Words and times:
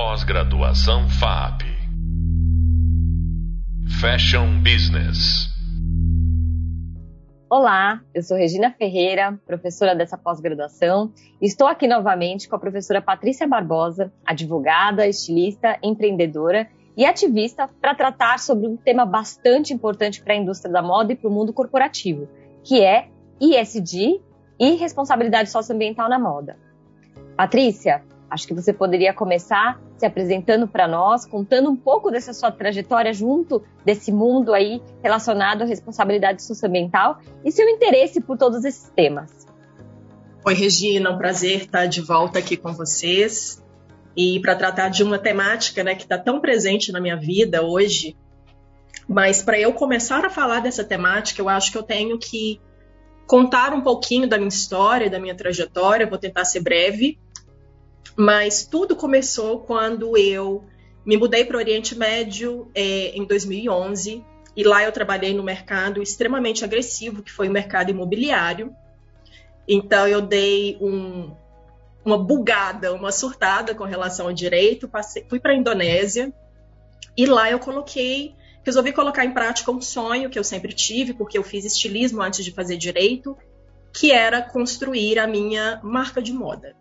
Pós-graduação 0.00 1.08
FAP. 1.08 1.62
Fashion 4.00 4.62
Business. 4.62 5.48
Olá, 7.50 8.00
eu 8.14 8.22
sou 8.22 8.36
Regina 8.36 8.70
Ferreira, 8.70 9.36
professora 9.44 9.96
dessa 9.96 10.16
pós-graduação, 10.16 11.12
e 11.42 11.46
estou 11.46 11.66
aqui 11.66 11.88
novamente 11.88 12.48
com 12.48 12.54
a 12.54 12.60
professora 12.60 13.02
Patrícia 13.02 13.48
Barbosa, 13.48 14.12
advogada, 14.24 15.04
estilista, 15.04 15.76
empreendedora 15.82 16.68
e 16.96 17.04
ativista, 17.04 17.68
para 17.80 17.92
tratar 17.92 18.38
sobre 18.38 18.68
um 18.68 18.76
tema 18.76 19.04
bastante 19.04 19.74
importante 19.74 20.22
para 20.22 20.32
a 20.32 20.36
indústria 20.36 20.72
da 20.72 20.80
moda 20.80 21.12
e 21.12 21.16
para 21.16 21.28
o 21.28 21.32
mundo 21.32 21.52
corporativo, 21.52 22.28
que 22.62 22.80
é 22.80 23.08
ISD 23.40 24.20
e 24.60 24.76
responsabilidade 24.76 25.50
socioambiental 25.50 26.08
na 26.08 26.20
moda. 26.20 26.56
Patrícia, 27.36 28.04
acho 28.30 28.46
que 28.46 28.54
você 28.54 28.72
poderia 28.72 29.12
começar 29.12 29.80
se 29.96 30.06
apresentando 30.06 30.68
para 30.68 30.86
nós, 30.86 31.26
contando 31.26 31.70
um 31.70 31.76
pouco 31.76 32.10
dessa 32.10 32.32
sua 32.32 32.50
trajetória 32.50 33.12
junto 33.12 33.62
desse 33.84 34.12
mundo 34.12 34.54
aí 34.54 34.80
relacionado 35.02 35.62
à 35.62 35.64
responsabilidade 35.64 36.42
socioambiental 36.42 37.18
e 37.44 37.50
seu 37.50 37.68
interesse 37.68 38.20
por 38.20 38.36
todos 38.36 38.64
esses 38.64 38.90
temas. 38.94 39.46
Oi, 40.44 40.54
Regina, 40.54 41.10
um 41.10 41.18
prazer 41.18 41.62
estar 41.62 41.86
de 41.86 42.00
volta 42.00 42.38
aqui 42.38 42.56
com 42.56 42.72
vocês 42.72 43.62
e 44.16 44.40
para 44.40 44.54
tratar 44.54 44.88
de 44.88 45.02
uma 45.02 45.18
temática 45.18 45.82
né, 45.82 45.94
que 45.94 46.02
está 46.02 46.18
tão 46.18 46.40
presente 46.40 46.92
na 46.92 47.00
minha 47.00 47.16
vida 47.16 47.62
hoje. 47.62 48.16
Mas 49.08 49.42
para 49.42 49.58
eu 49.58 49.72
começar 49.72 50.24
a 50.24 50.30
falar 50.30 50.60
dessa 50.60 50.84
temática, 50.84 51.40
eu 51.40 51.48
acho 51.48 51.72
que 51.72 51.78
eu 51.78 51.82
tenho 51.82 52.18
que 52.18 52.60
contar 53.26 53.74
um 53.74 53.80
pouquinho 53.80 54.28
da 54.28 54.38
minha 54.38 54.48
história, 54.48 55.10
da 55.10 55.20
minha 55.20 55.34
trajetória. 55.34 56.06
vou 56.06 56.18
tentar 56.18 56.44
ser 56.44 56.60
breve 56.60 57.18
mas 58.18 58.66
tudo 58.66 58.96
começou 58.96 59.60
quando 59.60 60.18
eu 60.18 60.64
me 61.06 61.16
mudei 61.16 61.44
para 61.44 61.56
o 61.56 61.60
Oriente 61.60 61.96
Médio 61.96 62.68
é, 62.74 63.16
em 63.16 63.24
2011 63.24 64.24
e 64.56 64.64
lá 64.64 64.82
eu 64.82 64.90
trabalhei 64.90 65.32
no 65.32 65.44
mercado 65.44 66.02
extremamente 66.02 66.64
agressivo, 66.64 67.22
que 67.22 67.30
foi 67.30 67.48
o 67.48 67.52
mercado 67.52 67.92
imobiliário. 67.92 68.74
Então 69.68 70.08
eu 70.08 70.20
dei 70.20 70.76
um, 70.80 71.30
uma 72.04 72.18
bugada, 72.18 72.92
uma 72.92 73.12
surtada 73.12 73.72
com 73.72 73.84
relação 73.84 74.26
ao 74.26 74.32
direito, 74.32 74.88
passei, 74.88 75.24
fui 75.28 75.38
para 75.38 75.52
a 75.52 75.56
Indonésia 75.56 76.32
e 77.16 77.24
lá 77.24 77.48
eu 77.48 77.60
coloquei, 77.60 78.34
resolvi 78.64 78.90
colocar 78.90 79.24
em 79.24 79.30
prática 79.30 79.70
um 79.70 79.80
sonho 79.80 80.28
que 80.28 80.38
eu 80.38 80.42
sempre 80.42 80.72
tive, 80.72 81.14
porque 81.14 81.38
eu 81.38 81.44
fiz 81.44 81.64
estilismo 81.64 82.20
antes 82.20 82.44
de 82.44 82.50
fazer 82.50 82.76
direito, 82.78 83.38
que 83.92 84.10
era 84.10 84.42
construir 84.42 85.20
a 85.20 85.26
minha 85.28 85.78
marca 85.84 86.20
de 86.20 86.32
moda. 86.32 86.74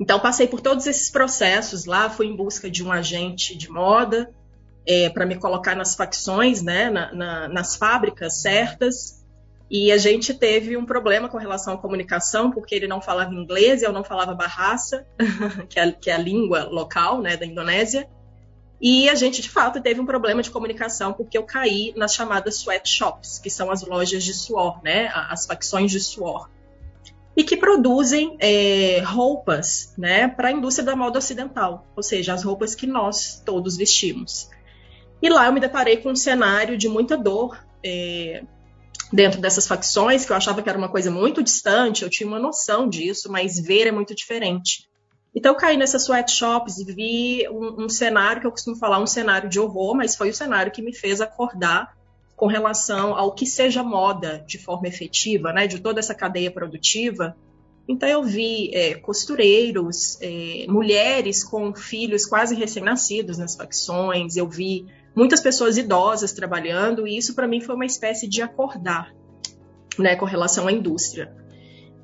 Então, 0.00 0.18
passei 0.18 0.48
por 0.48 0.62
todos 0.62 0.86
esses 0.86 1.10
processos 1.10 1.84
lá, 1.84 2.08
fui 2.08 2.26
em 2.26 2.34
busca 2.34 2.70
de 2.70 2.82
um 2.82 2.90
agente 2.90 3.54
de 3.54 3.70
moda 3.70 4.32
é, 4.86 5.10
para 5.10 5.26
me 5.26 5.36
colocar 5.36 5.76
nas 5.76 5.94
facções, 5.94 6.62
né, 6.62 6.88
na, 6.88 7.12
na, 7.12 7.48
nas 7.48 7.76
fábricas 7.76 8.40
certas. 8.40 9.22
E 9.70 9.92
a 9.92 9.98
gente 9.98 10.32
teve 10.32 10.74
um 10.74 10.86
problema 10.86 11.28
com 11.28 11.36
relação 11.36 11.74
à 11.74 11.78
comunicação, 11.78 12.50
porque 12.50 12.74
ele 12.74 12.88
não 12.88 13.02
falava 13.02 13.34
inglês 13.34 13.82
e 13.82 13.84
eu 13.84 13.92
não 13.92 14.02
falava 14.02 14.34
barraça, 14.34 15.06
que 15.68 15.78
é, 15.78 15.92
que 15.92 16.10
é 16.10 16.14
a 16.14 16.18
língua 16.18 16.64
local 16.64 17.20
né, 17.20 17.36
da 17.36 17.44
Indonésia. 17.44 18.08
E 18.80 19.06
a 19.10 19.14
gente, 19.14 19.42
de 19.42 19.50
fato, 19.50 19.82
teve 19.82 20.00
um 20.00 20.06
problema 20.06 20.42
de 20.42 20.50
comunicação, 20.50 21.12
porque 21.12 21.36
eu 21.36 21.42
caí 21.42 21.92
nas 21.94 22.14
chamadas 22.14 22.56
sweatshops, 22.56 23.38
que 23.38 23.50
são 23.50 23.70
as 23.70 23.82
lojas 23.82 24.24
de 24.24 24.32
suor, 24.32 24.82
né, 24.82 25.10
as 25.14 25.44
facções 25.44 25.90
de 25.90 26.00
suor 26.00 26.48
e 27.40 27.42
que 27.42 27.56
produzem 27.56 28.36
é, 28.38 29.00
roupas 29.00 29.94
né, 29.96 30.28
para 30.28 30.48
a 30.48 30.52
indústria 30.52 30.84
da 30.84 30.94
moda 30.94 31.18
ocidental, 31.18 31.86
ou 31.96 32.02
seja, 32.02 32.34
as 32.34 32.42
roupas 32.42 32.74
que 32.74 32.86
nós 32.86 33.42
todos 33.46 33.78
vestimos. 33.78 34.50
E 35.22 35.28
lá 35.30 35.46
eu 35.46 35.52
me 35.54 35.58
deparei 35.58 35.96
com 35.96 36.10
um 36.10 36.16
cenário 36.16 36.76
de 36.76 36.86
muita 36.86 37.16
dor 37.16 37.58
é, 37.82 38.42
dentro 39.10 39.40
dessas 39.40 39.66
facções, 39.66 40.26
que 40.26 40.32
eu 40.32 40.36
achava 40.36 40.60
que 40.60 40.68
era 40.68 40.76
uma 40.76 40.90
coisa 40.90 41.10
muito 41.10 41.42
distante, 41.42 42.02
eu 42.02 42.10
tinha 42.10 42.28
uma 42.28 42.38
noção 42.38 42.86
disso, 42.86 43.32
mas 43.32 43.58
ver 43.58 43.86
é 43.86 43.90
muito 43.90 44.14
diferente. 44.14 44.86
Então 45.34 45.52
eu 45.54 45.58
caí 45.58 45.78
nessas 45.78 46.02
sweatshops 46.02 46.76
e 46.76 46.84
vi 46.92 47.48
um, 47.48 47.84
um 47.84 47.88
cenário 47.88 48.42
que 48.42 48.46
eu 48.46 48.50
costumo 48.50 48.76
falar, 48.76 49.00
um 49.00 49.06
cenário 49.06 49.48
de 49.48 49.58
horror, 49.58 49.96
mas 49.96 50.14
foi 50.14 50.28
o 50.28 50.34
cenário 50.34 50.70
que 50.70 50.82
me 50.82 50.94
fez 50.94 51.22
acordar 51.22 51.96
com 52.40 52.46
relação 52.46 53.14
ao 53.14 53.32
que 53.32 53.44
seja 53.44 53.82
moda 53.82 54.42
de 54.46 54.56
forma 54.56 54.88
efetiva, 54.88 55.52
né, 55.52 55.66
de 55.66 55.78
toda 55.78 56.00
essa 56.00 56.14
cadeia 56.14 56.50
produtiva. 56.50 57.36
Então 57.86 58.08
eu 58.08 58.24
vi 58.24 58.70
é, 58.72 58.94
costureiros, 58.94 60.16
é, 60.22 60.64
mulheres 60.66 61.44
com 61.44 61.74
filhos 61.74 62.24
quase 62.24 62.54
recém-nascidos 62.54 63.36
nas 63.36 63.54
facções, 63.54 64.38
eu 64.38 64.48
vi 64.48 64.86
muitas 65.14 65.38
pessoas 65.42 65.76
idosas 65.76 66.32
trabalhando 66.32 67.06
e 67.06 67.14
isso 67.14 67.34
para 67.34 67.46
mim 67.46 67.60
foi 67.60 67.74
uma 67.74 67.84
espécie 67.84 68.26
de 68.26 68.40
acordar, 68.40 69.14
né, 69.98 70.16
com 70.16 70.24
relação 70.24 70.66
à 70.66 70.72
indústria. 70.72 71.30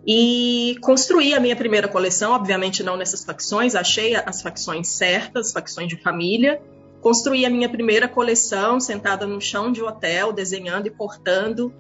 E 0.07 0.77
construí 0.83 1.33
a 1.33 1.41
minha 1.41 1.57
primeira 1.57 1.89
coleção, 1.89 2.33
obviamente 2.33 2.83
não 2.83 2.99
nessas 2.99 3.25
facções, 3.25 3.75
achei 3.75 4.15
as 4.15 4.43
facções 4.43 4.89
certas, 4.89 5.51
facções 5.51 5.89
de 5.89 5.97
família, 5.97 6.61
Construí 7.07 7.47
a 7.47 7.51
minha 7.51 7.69
primeira 7.69 8.09
coleção 8.09 8.81
sentada 8.81 9.29
no 9.29 9.41
chão 9.41 9.71
de 9.71 9.81
hotel, 9.81 10.33
desenhando 10.33 10.89
e 10.89 10.91
cortando. 10.91 11.73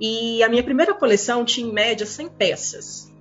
E 0.00 0.44
a 0.44 0.48
minha 0.48 0.62
primeira 0.62 0.94
coleção 0.94 1.44
tinha 1.44 1.66
em 1.66 1.72
média 1.72 2.06
100 2.06 2.28
peças. 2.28 3.12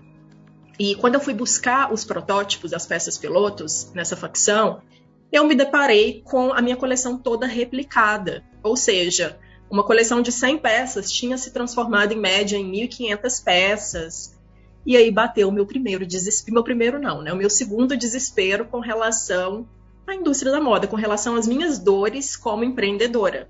E 0.78 0.94
quando 0.94 1.16
eu 1.16 1.20
fui 1.20 1.34
buscar 1.34 1.92
os 1.92 2.06
protótipos 2.06 2.70
das 2.70 2.86
peças 2.86 3.18
pilotos 3.18 3.92
nessa 3.96 4.16
facção, 4.16 4.84
eu 5.32 5.44
me 5.44 5.56
deparei 5.56 6.22
com 6.24 6.54
a 6.54 6.62
minha 6.62 6.78
coleção 6.78 7.18
toda 7.18 7.48
replicada. 7.48 8.44
Ou 8.62 8.78
seja, 8.78 9.40
uma 9.72 9.84
coleção 9.84 10.22
de 10.22 10.31
100 10.31 10.60
peças 10.60 11.12
tinha 11.12 11.36
se 11.36 11.52
transformado 11.52 12.12
em 12.12 12.20
média 12.20 12.58
em 12.58 12.72
1.500 12.72 13.44
peças. 13.44 14.40
E 14.86 14.96
aí 14.96 15.10
bateu 15.10 15.50
o 15.50 15.52
meu 15.52 15.66
primeiro 15.66 16.06
desespero, 16.06 16.54
meu 16.54 16.64
primeiro 16.64 17.02
não, 17.02 17.24
né? 17.24 17.34
O 17.34 17.38
meu 17.38 17.50
segundo 17.50 17.98
desespero 17.98 18.66
com 18.66 18.80
relação 18.80 19.68
a 20.12 20.16
indústria 20.16 20.52
da 20.52 20.62
moda 20.62 20.88
com 20.88 20.96
relação 20.96 21.36
às 21.36 21.47
minhas 21.47 21.80
dores 21.80 22.36
como 22.36 22.64
empreendedora. 22.64 23.50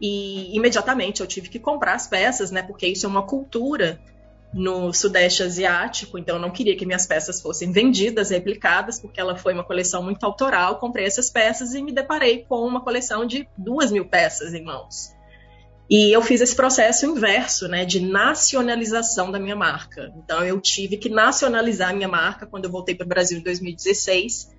E 0.00 0.56
imediatamente 0.56 1.20
eu 1.20 1.26
tive 1.26 1.48
que 1.48 1.58
comprar 1.58 1.94
as 1.94 2.06
peças, 2.06 2.50
né? 2.50 2.62
Porque 2.62 2.86
isso 2.86 3.04
é 3.06 3.08
uma 3.08 3.26
cultura 3.26 4.00
no 4.52 4.92
Sudeste 4.92 5.42
Asiático, 5.42 6.18
então 6.18 6.36
eu 6.36 6.40
não 6.40 6.50
queria 6.50 6.76
que 6.76 6.86
minhas 6.86 7.06
peças 7.06 7.40
fossem 7.40 7.70
vendidas, 7.70 8.30
replicadas, 8.30 8.98
porque 8.98 9.20
ela 9.20 9.36
foi 9.36 9.52
uma 9.52 9.64
coleção 9.64 10.02
muito 10.02 10.24
autoral. 10.24 10.78
Comprei 10.78 11.04
essas 11.04 11.30
peças 11.30 11.74
e 11.74 11.82
me 11.82 11.92
deparei 11.92 12.44
com 12.48 12.66
uma 12.66 12.80
coleção 12.80 13.26
de 13.26 13.46
duas 13.56 13.90
mil 13.90 14.06
peças 14.06 14.54
em 14.54 14.64
mãos. 14.64 15.12
E 15.90 16.14
eu 16.14 16.20
fiz 16.22 16.40
esse 16.40 16.54
processo 16.54 17.06
inverso, 17.06 17.66
né, 17.66 17.84
de 17.84 17.98
nacionalização 18.00 19.30
da 19.30 19.38
minha 19.38 19.56
marca. 19.56 20.12
Então 20.16 20.44
eu 20.44 20.60
tive 20.60 20.96
que 20.96 21.08
nacionalizar 21.08 21.90
a 21.90 21.94
minha 21.94 22.08
marca 22.08 22.46
quando 22.46 22.66
eu 22.66 22.70
voltei 22.70 22.94
para 22.94 23.06
o 23.06 23.08
Brasil 23.08 23.38
em 23.38 23.42
2016 23.42 24.57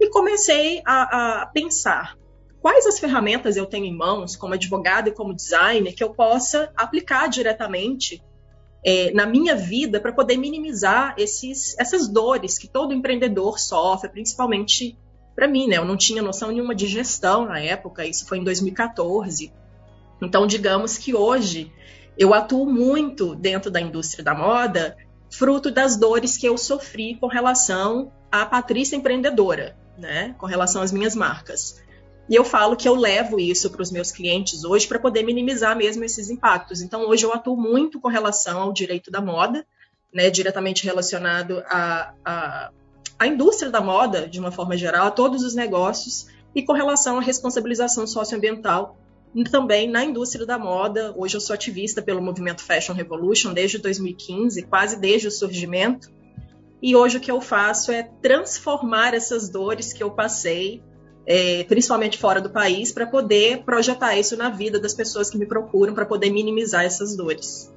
e 0.00 0.08
comecei 0.10 0.80
a, 0.84 1.42
a 1.42 1.46
pensar 1.46 2.16
quais 2.60 2.86
as 2.86 2.98
ferramentas 2.98 3.56
eu 3.56 3.66
tenho 3.66 3.86
em 3.86 3.96
mãos, 3.96 4.36
como 4.36 4.54
advogado 4.54 5.08
e 5.08 5.12
como 5.12 5.34
designer, 5.34 5.94
que 5.94 6.02
eu 6.02 6.14
possa 6.14 6.72
aplicar 6.76 7.28
diretamente 7.28 8.22
é, 8.84 9.10
na 9.12 9.26
minha 9.26 9.56
vida 9.56 10.00
para 10.00 10.12
poder 10.12 10.36
minimizar 10.36 11.14
esses, 11.18 11.76
essas 11.78 12.08
dores 12.08 12.58
que 12.58 12.68
todo 12.68 12.94
empreendedor 12.94 13.58
sofre, 13.58 14.08
principalmente 14.08 14.96
para 15.34 15.48
mim, 15.48 15.68
né? 15.68 15.76
Eu 15.76 15.84
não 15.84 15.96
tinha 15.96 16.22
noção 16.22 16.50
nenhuma 16.50 16.74
de 16.74 16.86
gestão 16.86 17.46
na 17.46 17.60
época, 17.60 18.04
isso 18.04 18.26
foi 18.26 18.38
em 18.38 18.44
2014. 18.44 19.52
Então, 20.20 20.46
digamos 20.46 20.98
que 20.98 21.14
hoje 21.14 21.72
eu 22.16 22.34
atuo 22.34 22.66
muito 22.66 23.36
dentro 23.36 23.70
da 23.70 23.80
indústria 23.80 24.24
da 24.24 24.34
moda, 24.34 24.96
fruto 25.30 25.70
das 25.70 25.96
dores 25.96 26.36
que 26.36 26.46
eu 26.46 26.58
sofri 26.58 27.16
com 27.20 27.28
relação 27.28 28.12
à 28.32 28.44
Patrícia 28.44 28.96
empreendedora 28.96 29.76
né, 29.98 30.34
com 30.38 30.46
relação 30.46 30.80
às 30.80 30.92
minhas 30.92 31.14
marcas. 31.14 31.82
E 32.28 32.34
eu 32.34 32.44
falo 32.44 32.76
que 32.76 32.88
eu 32.88 32.94
levo 32.94 33.40
isso 33.40 33.70
para 33.70 33.82
os 33.82 33.90
meus 33.90 34.12
clientes 34.12 34.62
hoje 34.62 34.86
para 34.86 34.98
poder 34.98 35.22
minimizar 35.22 35.76
mesmo 35.76 36.04
esses 36.04 36.30
impactos. 36.30 36.82
Então, 36.82 37.08
hoje 37.08 37.24
eu 37.24 37.32
atuo 37.32 37.56
muito 37.56 38.00
com 38.00 38.08
relação 38.08 38.60
ao 38.60 38.72
direito 38.72 39.10
da 39.10 39.20
moda, 39.20 39.66
né, 40.12 40.30
diretamente 40.30 40.84
relacionado 40.84 41.62
à, 41.66 42.12
à, 42.24 42.70
à 43.18 43.26
indústria 43.26 43.70
da 43.70 43.80
moda, 43.80 44.28
de 44.28 44.38
uma 44.38 44.52
forma 44.52 44.76
geral, 44.76 45.06
a 45.06 45.10
todos 45.10 45.42
os 45.42 45.54
negócios, 45.54 46.28
e 46.54 46.62
com 46.62 46.72
relação 46.72 47.18
à 47.18 47.20
responsabilização 47.20 48.06
socioambiental 48.06 48.98
também 49.50 49.88
na 49.88 50.04
indústria 50.04 50.46
da 50.46 50.58
moda. 50.58 51.14
Hoje 51.16 51.36
eu 51.36 51.40
sou 51.40 51.54
ativista 51.54 52.02
pelo 52.02 52.22
movimento 52.22 52.62
Fashion 52.62 52.94
Revolution 52.94 53.52
desde 53.52 53.78
2015, 53.78 54.62
quase 54.62 54.98
desde 54.98 55.28
o 55.28 55.30
surgimento. 55.30 56.10
E 56.80 56.94
hoje 56.94 57.16
o 57.16 57.20
que 57.20 57.30
eu 57.30 57.40
faço 57.40 57.90
é 57.90 58.02
transformar 58.02 59.14
essas 59.14 59.48
dores 59.48 59.92
que 59.92 60.02
eu 60.02 60.10
passei, 60.10 60.82
é, 61.26 61.64
principalmente 61.64 62.18
fora 62.18 62.40
do 62.40 62.50
país, 62.50 62.92
para 62.92 63.06
poder 63.06 63.64
projetar 63.64 64.16
isso 64.16 64.36
na 64.36 64.48
vida 64.48 64.78
das 64.78 64.94
pessoas 64.94 65.28
que 65.28 65.36
me 65.36 65.46
procuram, 65.46 65.92
para 65.92 66.06
poder 66.06 66.30
minimizar 66.30 66.84
essas 66.84 67.16
dores. 67.16 67.72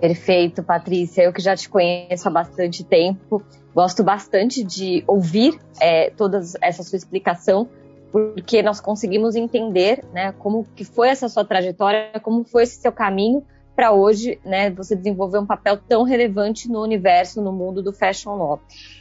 Perfeito, 0.00 0.62
Patrícia. 0.62 1.22
Eu 1.22 1.32
que 1.32 1.40
já 1.40 1.56
te 1.56 1.68
conheço 1.68 2.28
há 2.28 2.30
bastante 2.30 2.84
tempo, 2.84 3.42
gosto 3.74 4.02
bastante 4.02 4.62
de 4.62 5.02
ouvir 5.06 5.58
é, 5.80 6.10
toda 6.10 6.40
essa 6.60 6.82
sua 6.82 6.96
explicação, 6.96 7.68
porque 8.10 8.62
nós 8.62 8.80
conseguimos 8.80 9.34
entender 9.34 10.04
né, 10.12 10.32
como 10.32 10.66
que 10.76 10.84
foi 10.84 11.08
essa 11.08 11.28
sua 11.28 11.44
trajetória, 11.44 12.10
como 12.20 12.44
foi 12.44 12.64
esse 12.64 12.80
seu 12.80 12.92
caminho 12.92 13.42
para 13.82 13.90
hoje, 13.90 14.38
né, 14.44 14.70
você 14.70 14.94
desenvolver 14.94 15.38
um 15.38 15.46
papel 15.46 15.76
tão 15.76 16.04
relevante 16.04 16.68
no 16.68 16.80
universo, 16.80 17.42
no 17.42 17.50
mundo 17.50 17.82
do 17.82 17.92
fashion 17.92 18.36
law. 18.36 18.60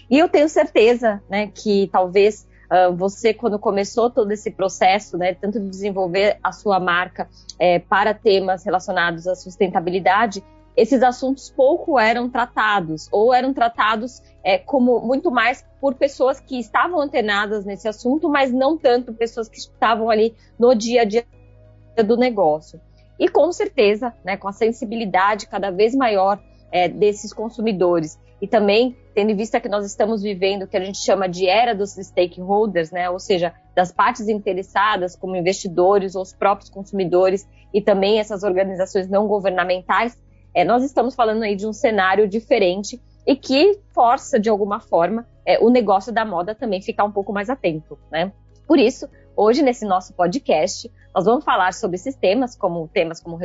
E 0.10 0.18
eu 0.18 0.28
tenho 0.28 0.50
certeza, 0.50 1.22
né, 1.30 1.52
que 1.54 1.88
talvez 1.92 2.48
uh, 2.66 2.92
você, 2.96 3.32
quando 3.32 3.60
começou 3.60 4.10
todo 4.10 4.32
esse 4.32 4.50
processo, 4.50 5.20
né, 5.20 5.36
tanto 5.36 5.60
de 5.60 5.70
desenvolver 5.70 6.40
a 6.44 6.52
sua 6.52 6.80
marca 6.80 7.30
é, 7.60 7.78
para 7.78 8.12
temas 8.16 8.66
relacionados 8.66 9.28
à 9.28 9.36
sustentabilidade, 9.36 10.44
esses 10.76 11.04
assuntos 11.04 11.52
pouco 11.52 12.00
eram 12.00 12.28
tratados, 12.28 13.08
ou 13.12 13.32
eram 13.32 13.54
tratados 13.54 14.20
é, 14.44 14.58
como 14.58 15.00
muito 15.02 15.30
mais 15.30 15.64
por 15.80 15.94
pessoas 15.94 16.40
que 16.40 16.60
estavam 16.60 17.00
antenadas 17.00 17.66
nesse 17.66 17.88
assunto, 17.88 18.28
mas 18.28 18.52
não 18.52 18.76
tanto 18.76 19.14
pessoas 19.14 19.48
que 19.48 19.60
estavam 19.60 20.10
ali 20.10 20.34
no 20.58 20.74
dia 20.74 21.04
a 21.04 21.06
dia 21.06 21.24
do 22.04 22.18
negócio. 22.18 22.82
E 23.22 23.30
com 23.30 23.52
certeza, 23.52 24.12
né, 24.26 24.36
com 24.36 24.48
a 24.48 24.52
sensibilidade 24.52 25.46
cada 25.46 25.70
vez 25.70 25.94
maior 25.94 26.42
é, 26.72 26.90
desses 26.90 27.32
consumidores 27.32 28.20
e 28.42 28.48
também 28.48 28.98
tendo 29.14 29.30
em 29.30 29.36
vista 29.36 29.62
que 29.62 29.70
nós 29.70 29.86
estamos 29.86 30.24
vivendo 30.24 30.64
o 30.64 30.68
que 30.68 30.76
a 30.76 30.84
gente 30.84 30.98
chama 30.98 31.30
de 31.30 31.48
era 31.48 31.76
dos 31.76 31.92
stakeholders, 31.92 32.90
né, 32.90 33.12
ou 33.12 33.20
seja, 33.20 33.54
das 33.76 33.92
partes 33.92 34.28
interessadas, 34.28 35.16
como 35.16 35.36
investidores 35.36 36.16
ou 36.16 36.24
os 36.24 36.34
próprios 36.34 36.68
consumidores 36.72 37.48
e 37.72 37.80
também 37.80 38.20
essas 38.20 38.42
organizações 38.42 39.08
não 39.08 39.28
governamentais, 39.28 40.18
é, 40.52 40.64
nós 40.66 40.84
estamos 40.84 41.14
falando 41.14 41.44
aí 41.44 41.56
de 41.56 41.68
um 41.68 41.74
cenário 41.74 42.28
diferente 42.28 43.00
e 43.28 43.36
que 43.36 43.80
força, 43.94 44.40
de 44.40 44.50
alguma 44.50 44.80
forma, 44.80 45.28
é, 45.46 45.60
o 45.60 45.70
negócio 45.70 46.12
da 46.12 46.26
moda 46.26 46.56
também 46.56 46.82
ficar 46.82 47.04
um 47.04 47.12
pouco 47.12 47.32
mais 47.32 47.52
atento, 47.52 48.00
né? 48.12 48.32
Por 48.68 48.80
isso, 48.80 49.08
hoje, 49.36 49.62
nesse 49.62 49.86
nosso 49.86 50.14
podcast, 50.14 50.92
nós 51.14 51.26
vamos 51.26 51.44
falar 51.44 51.74
sobre 51.74 51.96
esses 51.96 52.16
temas, 52.16 52.56
como 52.56 52.88
temas 52.88 53.20
como 53.20 53.40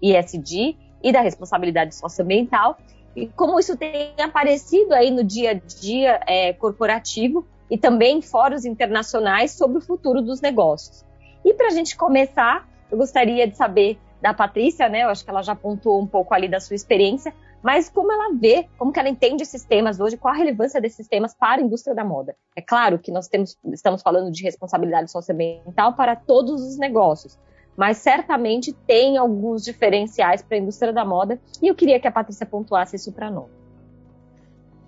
ISD 0.00 0.76
e 1.02 1.12
da 1.12 1.20
responsabilidade 1.20 1.94
socioambiental, 1.94 2.78
e 3.14 3.26
como 3.28 3.58
isso 3.58 3.76
tem 3.76 4.12
aparecido 4.20 4.94
aí 4.94 5.10
no 5.10 5.24
dia 5.24 5.50
a 5.50 5.54
dia 5.54 6.20
é, 6.26 6.52
corporativo 6.52 7.46
e 7.70 7.76
também 7.76 8.18
em 8.18 8.22
fóruns 8.22 8.64
internacionais 8.64 9.52
sobre 9.52 9.78
o 9.78 9.80
futuro 9.80 10.22
dos 10.22 10.40
negócios. 10.40 11.04
E 11.44 11.54
para 11.54 11.68
a 11.68 11.70
gente 11.70 11.96
começar, 11.96 12.68
eu 12.90 12.98
gostaria 12.98 13.46
de 13.46 13.56
saber 13.56 13.98
da 14.20 14.34
Patrícia, 14.34 14.88
né? 14.88 15.04
Eu 15.04 15.08
acho 15.08 15.24
que 15.24 15.30
ela 15.30 15.42
já 15.42 15.54
pontuou 15.54 16.00
um 16.00 16.06
pouco 16.06 16.34
ali 16.34 16.48
da 16.48 16.60
sua 16.60 16.76
experiência, 16.76 17.32
mas 17.62 17.88
como 17.88 18.12
ela 18.12 18.34
vê, 18.34 18.68
como 18.78 18.92
que 18.92 18.98
ela 18.98 19.08
entende 19.08 19.42
esses 19.42 19.64
temas 19.64 20.00
hoje, 20.00 20.16
qual 20.16 20.34
a 20.34 20.36
relevância 20.36 20.80
desses 20.80 21.06
temas 21.06 21.34
para 21.34 21.60
a 21.60 21.64
indústria 21.64 21.94
da 21.94 22.04
moda. 22.04 22.34
É 22.56 22.62
claro 22.62 22.98
que 22.98 23.12
nós 23.12 23.28
temos, 23.28 23.56
estamos 23.72 24.02
falando 24.02 24.30
de 24.30 24.42
responsabilidade 24.42 25.10
socioambiental 25.10 25.94
para 25.94 26.16
todos 26.16 26.62
os 26.62 26.78
negócios, 26.78 27.38
mas 27.76 27.98
certamente 27.98 28.72
tem 28.72 29.16
alguns 29.16 29.64
diferenciais 29.64 30.42
para 30.42 30.56
a 30.56 30.60
indústria 30.60 30.92
da 30.92 31.04
moda 31.04 31.40
e 31.62 31.68
eu 31.68 31.74
queria 31.74 32.00
que 32.00 32.08
a 32.08 32.12
Patrícia 32.12 32.46
pontuasse 32.46 32.96
isso 32.96 33.12
para 33.12 33.30
nós. 33.30 33.48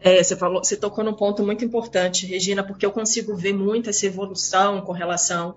É, 0.00 0.20
você 0.20 0.34
falou, 0.34 0.64
você 0.64 0.76
tocou 0.76 1.04
num 1.04 1.14
ponto 1.14 1.44
muito 1.44 1.64
importante, 1.64 2.26
Regina, 2.26 2.64
porque 2.64 2.84
eu 2.84 2.90
consigo 2.90 3.36
ver 3.36 3.52
muito 3.52 3.88
essa 3.88 4.04
evolução 4.04 4.80
com 4.80 4.90
relação 4.90 5.54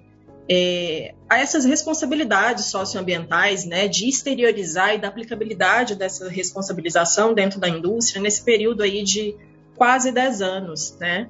é, 0.49 1.13
a 1.29 1.39
essas 1.39 1.65
responsabilidades 1.65 2.65
socioambientais, 2.65 3.65
né, 3.65 3.87
de 3.87 4.07
exteriorizar 4.07 4.93
e 4.93 4.97
da 4.99 5.07
aplicabilidade 5.07 5.95
dessa 5.95 6.29
responsabilização 6.29 7.33
dentro 7.33 7.59
da 7.59 7.67
indústria 7.67 8.21
nesse 8.21 8.43
período 8.43 8.83
aí 8.83 9.03
de 9.03 9.35
quase 9.75 10.11
10 10.11 10.41
anos, 10.41 10.97
né? 10.99 11.27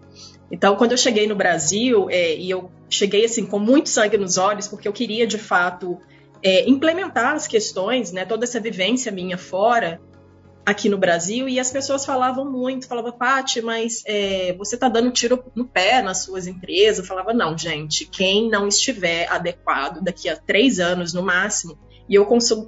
Então, 0.51 0.75
quando 0.75 0.91
eu 0.91 0.97
cheguei 0.97 1.27
no 1.27 1.35
Brasil, 1.35 2.07
é, 2.09 2.35
e 2.35 2.49
eu 2.49 2.69
cheguei 2.89 3.25
assim 3.25 3.45
com 3.45 3.57
muito 3.57 3.89
sangue 3.89 4.17
nos 4.17 4.37
olhos, 4.37 4.67
porque 4.67 4.87
eu 4.87 4.93
queria 4.93 5.25
de 5.25 5.39
fato 5.39 5.99
é, 6.43 6.69
implementar 6.69 7.33
as 7.33 7.47
questões, 7.47 8.11
né, 8.11 8.25
toda 8.25 8.45
essa 8.45 8.59
vivência 8.59 9.11
minha 9.11 9.37
fora, 9.37 9.99
aqui 10.65 10.89
no 10.89 10.97
Brasil 10.97 11.47
e 11.47 11.59
as 11.59 11.71
pessoas 11.71 12.05
falavam 12.05 12.49
muito, 12.49 12.87
falava 12.87 13.11
Pati, 13.11 13.61
mas 13.61 14.01
é, 14.05 14.53
você 14.53 14.75
está 14.75 14.89
dando 14.89 15.11
tiro 15.11 15.43
no 15.53 15.65
pé 15.65 16.01
nas 16.01 16.23
suas 16.23 16.47
empresas. 16.47 16.99
Eu 16.99 17.05
falava, 17.05 17.33
não, 17.33 17.57
gente, 17.57 18.05
quem 18.05 18.49
não 18.49 18.67
estiver 18.67 19.29
adequado 19.31 20.01
daqui 20.01 20.27
a 20.27 20.35
três 20.35 20.79
anos 20.79 21.13
no 21.13 21.21
máximo, 21.21 21.77
e 22.09 22.15
eu, 22.15 22.25
consumo, 22.25 22.67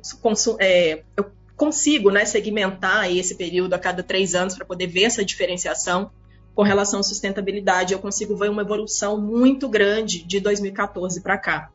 é, 0.59 1.03
eu 1.15 1.31
consigo 1.55 2.11
né, 2.11 2.23
segmentar 2.25 3.11
esse 3.11 3.35
período 3.35 3.73
a 3.73 3.79
cada 3.79 4.03
três 4.03 4.35
anos 4.35 4.55
para 4.55 4.65
poder 4.65 4.87
ver 4.87 5.03
essa 5.03 5.25
diferenciação 5.25 6.11
com 6.53 6.63
relação 6.63 6.99
à 7.01 7.03
sustentabilidade, 7.03 7.93
eu 7.93 7.99
consigo 7.99 8.35
ver 8.35 8.49
uma 8.49 8.63
evolução 8.63 9.21
muito 9.21 9.69
grande 9.69 10.23
de 10.23 10.39
2014 10.39 11.21
para 11.21 11.37
cá. 11.37 11.69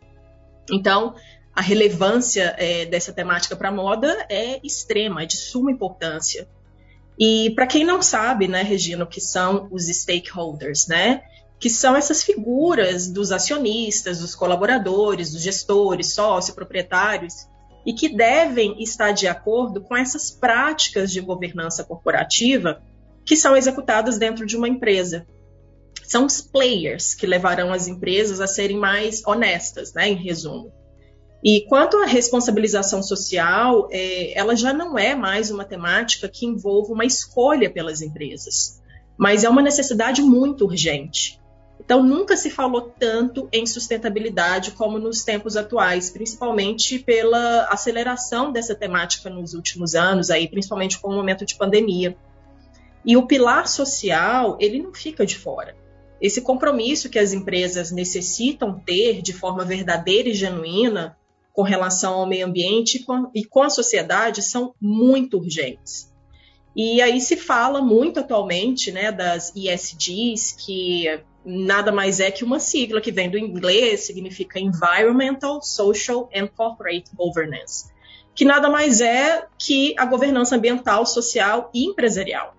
Então, 0.73 1.15
a 1.55 1.61
relevância 1.61 2.55
é, 2.59 2.87
dessa 2.87 3.13
temática 3.13 3.55
para 3.55 3.69
a 3.69 3.73
moda 3.73 4.27
é 4.29 4.59
extrema, 4.65 5.23
é 5.23 5.27
de 5.27 5.37
suma 5.37 5.71
importância. 5.71 6.49
E 7.19 7.51
para 7.55 7.67
quem 7.67 7.85
não 7.85 8.01
sabe, 8.01 8.49
né, 8.49 8.63
Regina, 8.63 9.05
o 9.05 9.07
que 9.07 9.21
são 9.21 9.69
os 9.71 9.87
stakeholders, 9.87 10.87
né? 10.87 11.23
Que 11.61 11.69
são 11.69 11.95
essas 11.95 12.25
figuras 12.25 13.09
dos 13.09 13.31
acionistas, 13.31 14.21
dos 14.21 14.35
colaboradores, 14.35 15.31
dos 15.31 15.43
gestores, 15.43 16.15
sócios, 16.15 16.55
proprietários, 16.55 17.47
e 17.85 17.93
que 17.93 18.09
devem 18.09 18.83
estar 18.83 19.13
de 19.13 19.29
acordo 19.29 19.83
com 19.83 19.97
essas 19.97 20.31
práticas 20.31 21.11
de 21.13 21.21
governança 21.21 21.85
corporativa 21.85 22.83
que 23.25 23.37
são 23.37 23.57
executadas 23.57 24.19
dentro 24.19 24.47
de 24.47 24.57
uma 24.57 24.69
empresa. 24.69 25.27
São 26.03 26.27
os 26.27 26.41
players 26.41 27.15
que 27.15 27.27
levarão 27.27 27.73
as 27.73 27.87
empresas 27.87 28.41
a 28.41 28.47
serem 28.47 28.79
mais 28.79 29.25
honestas, 29.27 29.93
né, 29.93 30.09
em 30.09 30.15
resumo. 30.15 30.73
E 31.45 31.63
quanto 31.69 31.97
à 31.97 32.07
responsabilização 32.07 33.03
social, 33.03 33.89
é, 33.91 34.39
ela 34.39 34.55
já 34.55 34.73
não 34.73 34.97
é 34.97 35.15
mais 35.15 35.51
uma 35.51 35.65
temática 35.65 36.29
que 36.29 36.47
envolve 36.47 36.93
uma 36.93 37.05
escolha 37.05 37.69
pelas 37.69 38.01
empresas, 38.01 38.81
mas 39.17 39.43
é 39.43 39.49
uma 39.49 39.61
necessidade 39.61 40.23
muito 40.23 40.65
urgente. 40.65 41.41
Então, 41.85 42.01
nunca 42.01 42.37
se 42.37 42.49
falou 42.49 42.93
tanto 42.97 43.49
em 43.53 43.67
sustentabilidade 43.67 44.71
como 44.71 45.01
nos 45.01 45.25
tempos 45.25 45.57
atuais, 45.57 46.11
principalmente 46.11 47.01
pela 47.01 47.65
aceleração 47.65 48.53
dessa 48.53 48.73
temática 48.73 49.29
nos 49.29 49.53
últimos 49.53 49.97
anos, 49.97 50.31
aí, 50.31 50.47
principalmente 50.47 51.01
com 51.01 51.09
o 51.09 51.15
momento 51.15 51.45
de 51.45 51.57
pandemia. 51.57 52.17
E 53.05 53.17
o 53.17 53.27
pilar 53.27 53.67
social, 53.67 54.57
ele 54.61 54.81
não 54.81 54.95
fica 54.95 55.27
de 55.27 55.37
fora. 55.37 55.75
Esse 56.21 56.41
compromisso 56.41 57.11
que 57.11 57.19
as 57.19 57.33
empresas 57.33 57.91
necessitam 57.91 58.79
ter 58.79 59.21
de 59.21 59.33
forma 59.33 59.65
verdadeira 59.65 60.29
e 60.29 60.35
genuína 60.35 61.17
com 61.53 61.63
relação 61.63 62.15
ao 62.15 62.27
meio 62.27 62.47
ambiente 62.47 62.97
e 62.97 63.05
com, 63.05 63.31
e 63.35 63.45
com 63.45 63.63
a 63.63 63.71
sociedade 63.71 64.43
são 64.43 64.75
muito 64.81 65.37
urgentes. 65.37 66.11
E 66.75 67.03
aí 67.03 67.21
se 67.21 67.37
fala 67.37 67.83
muito 67.83 68.21
atualmente 68.21 68.91
né, 68.91 69.13
das 69.13 69.53
ESGs, 69.55 70.57
que 70.59 71.21
nada 71.45 71.93
mais 71.93 72.21
é 72.21 72.31
que 72.31 72.45
uma 72.45 72.59
sigla 72.59 73.01
que 73.01 73.13
vem 73.13 73.29
do 73.29 73.37
inglês, 73.37 74.07
significa 74.07 74.59
Environmental, 74.59 75.61
Social 75.63 76.31
and 76.35 76.47
Corporate 76.47 77.11
Governance, 77.15 77.91
que 78.35 78.45
nada 78.45 78.71
mais 78.71 79.03
é 79.03 79.47
que 79.59 79.95
a 79.99 80.07
governança 80.07 80.57
ambiental, 80.57 81.05
social 81.05 81.71
e 81.75 81.85
empresarial. 81.85 82.57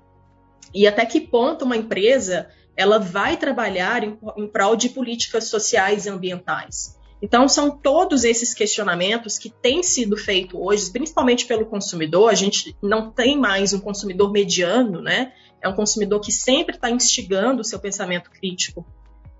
E 0.71 0.87
até 0.87 1.05
que 1.05 1.21
ponto 1.21 1.65
uma 1.65 1.77
empresa 1.77 2.49
ela 2.75 2.99
vai 2.99 3.37
trabalhar 3.37 4.03
em, 4.03 4.17
em 4.37 4.47
prol 4.47 4.75
de 4.75 4.89
políticas 4.89 5.45
sociais 5.45 6.05
e 6.05 6.09
ambientais. 6.09 6.97
Então, 7.23 7.47
são 7.47 7.71
todos 7.71 8.25
esses 8.25 8.53
questionamentos 8.53 9.37
que 9.37 9.49
têm 9.49 9.81
sido 9.81 10.17
feitos 10.17 10.59
hoje, 10.59 10.91
principalmente 10.91 11.45
pelo 11.45 11.65
consumidor. 11.65 12.29
A 12.29 12.35
gente 12.35 12.75
não 12.83 13.09
tem 13.09 13.39
mais 13.39 13.71
um 13.71 13.79
consumidor 13.79 14.29
mediano, 14.29 15.01
né? 15.01 15.31
É 15.61 15.69
um 15.69 15.73
consumidor 15.73 16.19
que 16.19 16.33
sempre 16.33 16.75
está 16.75 16.89
instigando 16.89 17.61
o 17.61 17.63
seu 17.63 17.79
pensamento 17.79 18.29
crítico. 18.29 18.85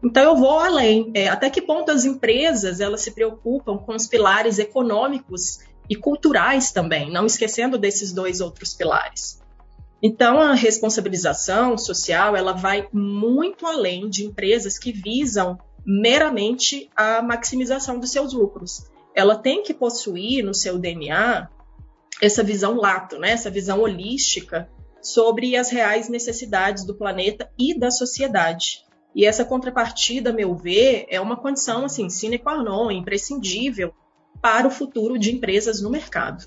Então, 0.01 0.23
eu 0.23 0.37
vou 0.37 0.59
além. 0.59 1.11
É, 1.13 1.27
até 1.27 1.49
que 1.49 1.61
ponto 1.61 1.91
as 1.91 2.05
empresas 2.05 2.79
elas 2.79 3.01
se 3.01 3.11
preocupam 3.11 3.77
com 3.77 3.93
os 3.93 4.07
pilares 4.07 4.59
econômicos 4.59 5.59
e 5.89 5.97
culturais 5.97 6.71
também, 6.71 7.11
não 7.11 7.25
esquecendo 7.25 7.77
desses 7.77 8.13
dois 8.13 8.39
outros 8.39 8.73
pilares. 8.73 9.41
Então, 10.01 10.39
a 10.39 10.53
responsabilização 10.53 11.77
social 11.77 12.33
ela 12.33 12.53
vai 12.53 12.87
muito 12.93 13.67
além 13.67 14.09
de 14.09 14.23
empresas 14.23 14.79
que 14.79 14.93
visam 14.93 15.59
meramente 15.85 16.89
a 16.95 17.21
maximização 17.21 17.99
dos 17.99 18.11
seus 18.11 18.33
lucros. 18.33 18.89
Ela 19.15 19.35
tem 19.35 19.63
que 19.63 19.73
possuir 19.73 20.43
no 20.43 20.53
seu 20.53 20.77
DNA 20.77 21.49
essa 22.21 22.43
visão 22.43 22.75
lato, 22.75 23.17
né? 23.17 23.31
essa 23.31 23.49
visão 23.49 23.81
holística 23.81 24.69
sobre 25.01 25.57
as 25.57 25.69
reais 25.69 26.07
necessidades 26.07 26.85
do 26.85 26.95
planeta 26.95 27.51
e 27.59 27.77
da 27.77 27.91
sociedade. 27.91 28.85
E 29.13 29.25
essa 29.25 29.45
contrapartida, 29.45 30.31
a 30.31 30.33
meu 30.33 30.55
ver, 30.55 31.05
é 31.09 31.19
uma 31.19 31.37
condição 31.37 31.85
assim, 31.85 32.09
sine 32.09 32.39
qua 32.39 32.63
non, 32.63 32.89
imprescindível 32.89 33.93
para 34.41 34.67
o 34.67 34.71
futuro 34.71 35.19
de 35.19 35.35
empresas 35.35 35.81
no 35.81 35.89
mercado. 35.89 36.45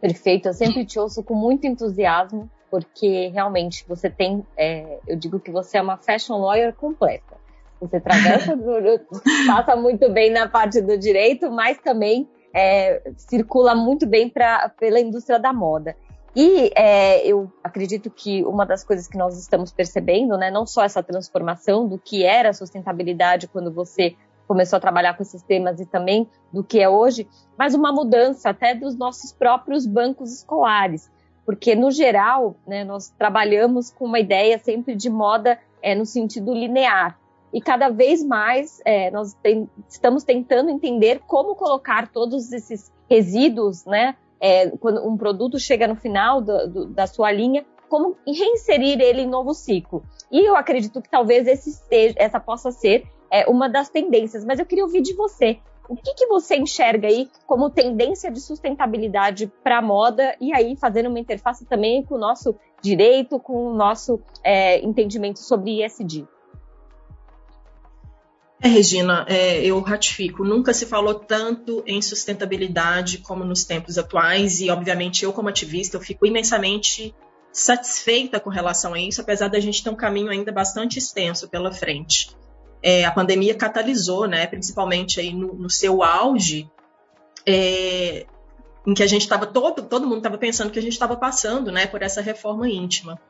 Perfeito, 0.00 0.48
eu 0.48 0.52
sempre 0.52 0.84
te 0.84 0.98
ouço 0.98 1.22
com 1.22 1.34
muito 1.34 1.66
entusiasmo, 1.66 2.50
porque 2.70 3.28
realmente 3.28 3.84
você 3.86 4.10
tem, 4.10 4.44
é, 4.56 4.98
eu 5.06 5.16
digo 5.16 5.38
que 5.38 5.50
você 5.50 5.78
é 5.78 5.82
uma 5.82 5.96
fashion 5.96 6.38
lawyer 6.38 6.74
completa. 6.74 7.36
Você 7.80 7.96
atravessa, 7.96 8.58
passa 9.46 9.76
muito 9.76 10.10
bem 10.10 10.30
na 10.30 10.48
parte 10.48 10.80
do 10.80 10.98
direito, 10.98 11.50
mas 11.50 11.78
também 11.78 12.28
é, 12.52 13.02
circula 13.16 13.74
muito 13.74 14.06
bem 14.06 14.28
pra, 14.28 14.68
pela 14.70 14.98
indústria 14.98 15.38
da 15.38 15.52
moda. 15.52 15.96
E 16.34 16.70
é, 16.76 17.26
eu 17.26 17.50
acredito 17.64 18.10
que 18.10 18.44
uma 18.44 18.64
das 18.64 18.84
coisas 18.84 19.08
que 19.08 19.16
nós 19.16 19.38
estamos 19.38 19.72
percebendo, 19.72 20.36
né, 20.36 20.50
não 20.50 20.66
só 20.66 20.84
essa 20.84 21.02
transformação 21.02 21.88
do 21.88 21.98
que 21.98 22.24
era 22.24 22.52
sustentabilidade 22.52 23.48
quando 23.48 23.72
você 23.72 24.14
começou 24.46 24.76
a 24.76 24.80
trabalhar 24.80 25.14
com 25.14 25.22
esses 25.22 25.42
temas 25.42 25.78
e 25.80 25.86
também 25.86 26.28
do 26.52 26.64
que 26.64 26.80
é 26.80 26.88
hoje, 26.88 27.28
mas 27.56 27.74
uma 27.74 27.92
mudança 27.92 28.50
até 28.50 28.74
dos 28.74 28.96
nossos 28.96 29.32
próprios 29.32 29.86
bancos 29.86 30.32
escolares, 30.32 31.10
porque 31.44 31.74
no 31.74 31.90
geral, 31.90 32.56
né, 32.66 32.84
nós 32.84 33.10
trabalhamos 33.10 33.90
com 33.90 34.06
uma 34.06 34.18
ideia 34.18 34.58
sempre 34.58 34.94
de 34.94 35.10
moda 35.10 35.58
é, 35.82 35.94
no 35.94 36.06
sentido 36.06 36.54
linear. 36.54 37.18
E 37.52 37.60
cada 37.60 37.88
vez 37.88 38.22
mais 38.22 38.80
é, 38.84 39.10
nós 39.10 39.34
tem, 39.42 39.68
estamos 39.88 40.24
tentando 40.24 40.70
entender 40.70 41.20
como 41.26 41.54
colocar 41.54 42.10
todos 42.12 42.52
esses 42.52 42.92
resíduos, 43.08 43.84
né, 43.86 44.16
é, 44.40 44.70
quando 44.70 45.06
um 45.06 45.16
produto 45.16 45.58
chega 45.58 45.86
no 45.86 45.96
final 45.96 46.40
do, 46.40 46.68
do, 46.68 46.86
da 46.86 47.06
sua 47.06 47.32
linha, 47.32 47.64
como 47.88 48.16
reinserir 48.26 49.00
ele 49.00 49.22
em 49.22 49.26
novo 49.26 49.54
ciclo. 49.54 50.02
E 50.30 50.40
eu 50.46 50.56
acredito 50.56 51.00
que 51.00 51.08
talvez 51.08 51.46
esse 51.46 51.82
essa 52.16 52.38
possa 52.38 52.70
ser 52.70 53.06
é, 53.30 53.46
uma 53.46 53.68
das 53.68 53.88
tendências, 53.88 54.44
mas 54.44 54.58
eu 54.58 54.66
queria 54.66 54.84
ouvir 54.84 55.00
de 55.00 55.14
você. 55.14 55.58
O 55.88 55.96
que, 55.96 56.12
que 56.12 56.26
você 56.26 56.56
enxerga 56.56 57.08
aí 57.08 57.30
como 57.46 57.70
tendência 57.70 58.30
de 58.30 58.40
sustentabilidade 58.40 59.50
para 59.64 59.78
a 59.78 59.82
moda 59.82 60.36
e 60.38 60.52
aí 60.52 60.76
fazendo 60.76 61.08
uma 61.08 61.18
interface 61.18 61.64
também 61.64 62.04
com 62.04 62.16
o 62.16 62.18
nosso 62.18 62.54
direito, 62.82 63.40
com 63.40 63.68
o 63.68 63.74
nosso 63.74 64.20
é, 64.44 64.80
entendimento 64.80 65.38
sobre 65.38 65.82
ESG? 65.82 66.26
É, 68.60 68.66
Regina, 68.66 69.24
é, 69.28 69.64
eu 69.64 69.80
ratifico. 69.80 70.44
Nunca 70.44 70.74
se 70.74 70.84
falou 70.84 71.14
tanto 71.14 71.82
em 71.86 72.02
sustentabilidade 72.02 73.18
como 73.18 73.44
nos 73.44 73.64
tempos 73.64 73.98
atuais, 73.98 74.60
e 74.60 74.68
obviamente 74.68 75.24
eu, 75.24 75.32
como 75.32 75.48
ativista, 75.48 75.96
eu 75.96 76.00
fico 76.00 76.26
imensamente 76.26 77.14
satisfeita 77.52 78.40
com 78.40 78.50
relação 78.50 78.94
a 78.94 79.00
isso, 79.00 79.20
apesar 79.20 79.48
da 79.48 79.60
gente 79.60 79.82
ter 79.82 79.90
um 79.90 79.94
caminho 79.94 80.30
ainda 80.30 80.50
bastante 80.50 80.98
extenso 80.98 81.48
pela 81.48 81.72
frente. 81.72 82.36
É, 82.82 83.04
a 83.04 83.10
pandemia 83.10 83.54
catalisou, 83.54 84.26
né, 84.26 84.46
principalmente 84.46 85.20
aí 85.20 85.32
no, 85.32 85.54
no 85.54 85.70
seu 85.70 86.02
auge, 86.02 86.70
é, 87.46 88.26
em 88.86 88.94
que 88.94 89.02
a 89.02 89.06
gente 89.06 89.22
estava 89.22 89.46
todo, 89.46 89.82
todo 89.82 90.06
mundo 90.06 90.18
estava 90.18 90.38
pensando 90.38 90.70
que 90.70 90.78
a 90.78 90.82
gente 90.82 90.92
estava 90.92 91.16
passando, 91.16 91.70
né, 91.70 91.86
por 91.86 92.02
essa 92.02 92.20
reforma 92.20 92.68
íntima. 92.68 93.20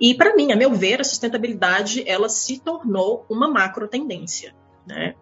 E 0.00 0.14
para 0.14 0.34
mim, 0.36 0.52
a 0.52 0.56
meu 0.56 0.72
ver, 0.72 1.00
a 1.00 1.04
sustentabilidade 1.04 2.04
ela 2.06 2.28
se 2.28 2.58
tornou 2.58 3.26
uma 3.28 3.48
macro 3.48 3.88
tendência, 3.88 4.54
né? 4.86 5.14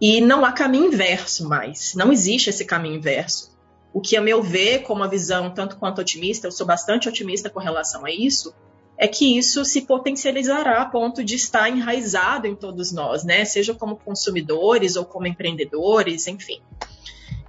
E 0.00 0.20
não 0.20 0.44
há 0.44 0.52
caminho 0.52 0.86
inverso 0.86 1.48
mais, 1.48 1.94
não 1.94 2.10
existe 2.10 2.50
esse 2.50 2.64
caminho 2.64 2.96
inverso. 2.96 3.50
O 3.92 4.00
que, 4.00 4.16
a 4.16 4.20
meu 4.20 4.42
ver, 4.42 4.80
com 4.80 4.94
uma 4.94 5.08
visão 5.08 5.50
tanto 5.50 5.76
quanto 5.76 6.00
otimista, 6.00 6.46
eu 6.46 6.52
sou 6.52 6.66
bastante 6.66 7.08
otimista 7.08 7.50
com 7.50 7.60
relação 7.60 8.04
a 8.06 8.10
isso, 8.10 8.54
é 8.96 9.08
que 9.08 9.36
isso 9.36 9.64
se 9.64 9.82
potencializará 9.82 10.82
a 10.82 10.86
ponto 10.86 11.24
de 11.24 11.34
estar 11.34 11.68
enraizado 11.68 12.46
em 12.46 12.54
todos 12.54 12.92
nós, 12.92 13.24
né? 13.24 13.44
Seja 13.44 13.74
como 13.74 13.96
consumidores 13.96 14.96
ou 14.96 15.04
como 15.04 15.26
empreendedores, 15.26 16.26
enfim. 16.26 16.60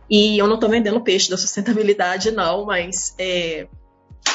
E 0.10 0.38
eu 0.38 0.48
não 0.48 0.56
estou 0.56 0.70
vendendo 0.70 1.02
peixe 1.02 1.30
da 1.30 1.38
sustentabilidade, 1.38 2.32
não, 2.32 2.66
mas 2.66 3.14
é, 3.18 3.68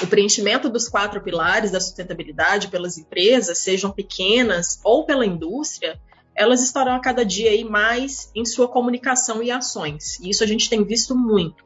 o 0.03 0.07
preenchimento 0.07 0.69
dos 0.69 0.89
quatro 0.89 1.23
pilares 1.23 1.71
da 1.71 1.81
sustentabilidade 1.81 2.69
pelas 2.69 2.99
empresas, 2.99 3.59
sejam 3.59 3.91
pequenas 3.91 4.81
ou 4.85 5.05
pela 5.07 5.25
indústria, 5.25 6.01
elas 6.35 6.63
estarão 6.63 6.95
a 6.95 7.01
cada 7.01 7.25
dia 7.25 7.51
aí 7.51 7.65
mais 7.65 8.31
em 8.35 8.45
sua 8.45 8.69
comunicação 8.69 9.43
e 9.43 9.51
ações. 9.51 10.21
E 10.21 10.29
isso 10.29 10.45
a 10.45 10.47
gente 10.47 10.69
tem 10.69 10.85
visto 10.85 11.17
muito. 11.17 11.65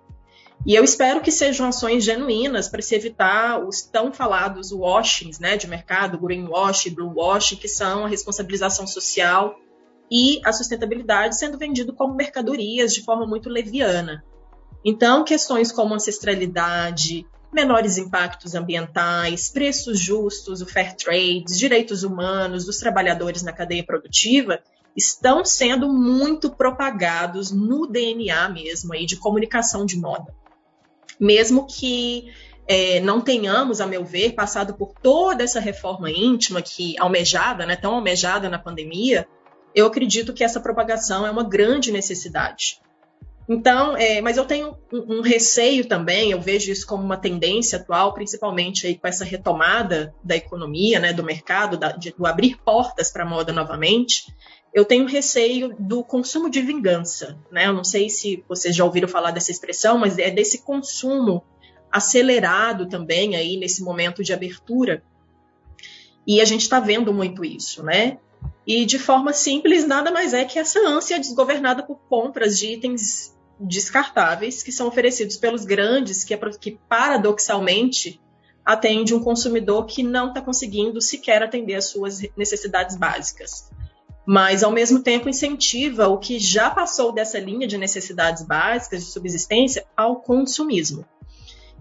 E 0.64 0.74
eu 0.74 0.84
espero 0.84 1.22
que 1.22 1.32
sejam 1.32 1.66
ações 1.66 2.04
genuínas 2.04 2.68
para 2.68 2.82
se 2.82 2.94
evitar 2.94 3.66
os 3.66 3.82
tão 3.82 4.12
falados 4.12 4.70
washings 4.70 5.40
né, 5.40 5.56
de 5.56 5.66
mercado, 5.66 6.18
greenwashing, 6.18 6.90
bluewashing, 6.90 7.56
que 7.56 7.66
são 7.66 8.04
a 8.04 8.08
responsabilização 8.08 8.86
social 8.86 9.56
e 10.10 10.40
a 10.44 10.52
sustentabilidade 10.52 11.38
sendo 11.38 11.56
vendido 11.56 11.94
como 11.94 12.14
mercadorias 12.14 12.92
de 12.92 13.02
forma 13.02 13.26
muito 13.26 13.48
leviana. 13.48 14.22
Então, 14.84 15.24
questões 15.24 15.72
como 15.72 15.94
ancestralidade, 15.94 17.26
menores 17.52 17.98
impactos 17.98 18.54
ambientais, 18.54 19.48
preços 19.48 19.98
justos, 19.98 20.60
o 20.60 20.66
fair 20.66 20.94
trade, 20.94 21.56
direitos 21.56 22.02
humanos 22.02 22.64
dos 22.64 22.78
trabalhadores 22.78 23.42
na 23.42 23.52
cadeia 23.52 23.84
produtiva 23.84 24.60
estão 24.96 25.44
sendo 25.44 25.92
muito 25.92 26.50
propagados 26.50 27.50
no 27.50 27.86
DNA 27.86 28.48
mesmo 28.48 28.92
aí 28.92 29.06
de 29.06 29.16
comunicação 29.16 29.84
de 29.84 29.96
moda. 29.96 30.34
Mesmo 31.18 31.66
que 31.66 32.32
é, 32.66 33.00
não 33.00 33.20
tenhamos, 33.20 33.80
a 33.80 33.86
meu 33.86 34.04
ver, 34.04 34.32
passado 34.32 34.74
por 34.74 34.94
toda 35.02 35.42
essa 35.42 35.60
reforma 35.60 36.10
íntima 36.10 36.62
que 36.62 36.98
almejada, 36.98 37.66
né, 37.66 37.76
tão 37.76 37.94
almejada 37.94 38.48
na 38.48 38.58
pandemia, 38.58 39.26
eu 39.74 39.86
acredito 39.86 40.32
que 40.32 40.44
essa 40.44 40.60
propagação 40.60 41.26
é 41.26 41.30
uma 41.30 41.44
grande 41.44 41.92
necessidade. 41.92 42.80
Então, 43.52 43.96
é, 43.96 44.20
mas 44.20 44.36
eu 44.36 44.44
tenho 44.44 44.78
um, 44.92 45.16
um, 45.16 45.20
receio 45.22 45.84
também, 45.84 46.30
eu 46.30 46.40
vejo 46.40 46.70
isso 46.70 46.86
como 46.86 47.02
uma 47.02 47.16
tendência 47.16 47.80
atual, 47.80 48.14
principalmente 48.14 48.86
aí 48.86 48.96
com 48.96 49.08
essa 49.08 49.24
retomada 49.24 50.14
da 50.22 50.36
economia, 50.36 51.00
né, 51.00 51.12
do 51.12 51.24
mercado, 51.24 51.76
da, 51.76 51.90
de, 51.90 52.12
do 52.12 52.24
abrir 52.24 52.58
portas 52.64 53.10
para 53.10 53.24
a 53.24 53.26
moda 53.26 53.52
novamente. 53.52 54.32
Eu 54.72 54.84
tenho 54.84 55.04
receio 55.04 55.74
do 55.80 56.04
consumo 56.04 56.48
de 56.48 56.62
vingança, 56.62 57.36
né? 57.50 57.66
Eu 57.66 57.72
não 57.72 57.82
sei 57.82 58.08
se 58.08 58.44
vocês 58.48 58.76
já 58.76 58.84
ouviram 58.84 59.08
falar 59.08 59.32
dessa 59.32 59.50
expressão, 59.50 59.98
mas 59.98 60.16
é 60.16 60.30
desse 60.30 60.62
consumo 60.62 61.42
acelerado 61.90 62.88
também 62.88 63.34
aí 63.34 63.56
nesse 63.56 63.82
momento 63.82 64.22
de 64.22 64.32
abertura. 64.32 65.02
E 66.24 66.40
a 66.40 66.44
gente 66.44 66.62
está 66.62 66.78
vendo 66.78 67.12
muito 67.12 67.44
isso, 67.44 67.82
né? 67.82 68.18
E 68.64 68.84
de 68.84 68.96
forma 68.96 69.32
simples, 69.32 69.84
nada 69.84 70.12
mais 70.12 70.32
é 70.32 70.44
que 70.44 70.56
essa 70.56 70.78
ânsia 70.86 71.18
desgovernada 71.18 71.82
por 71.82 71.98
compras 72.08 72.56
de 72.56 72.74
itens 72.74 73.34
descartáveis 73.60 74.62
que 74.62 74.72
são 74.72 74.88
oferecidos 74.88 75.36
pelos 75.36 75.64
grandes, 75.64 76.24
que, 76.24 76.32
é, 76.32 76.38
que 76.38 76.78
paradoxalmente 76.88 78.20
atende 78.64 79.14
um 79.14 79.22
consumidor 79.22 79.86
que 79.86 80.02
não 80.02 80.28
está 80.28 80.40
conseguindo 80.40 81.00
sequer 81.00 81.42
atender 81.42 81.74
às 81.74 81.86
suas 81.86 82.20
necessidades 82.36 82.96
básicas. 82.96 83.70
Mas, 84.26 84.62
ao 84.62 84.70
mesmo 84.70 85.00
tempo, 85.00 85.28
incentiva 85.28 86.08
o 86.08 86.18
que 86.18 86.38
já 86.38 86.70
passou 86.70 87.12
dessa 87.12 87.38
linha 87.38 87.66
de 87.66 87.76
necessidades 87.76 88.42
básicas 88.42 89.04
de 89.04 89.10
subsistência 89.10 89.84
ao 89.96 90.20
consumismo. 90.20 91.04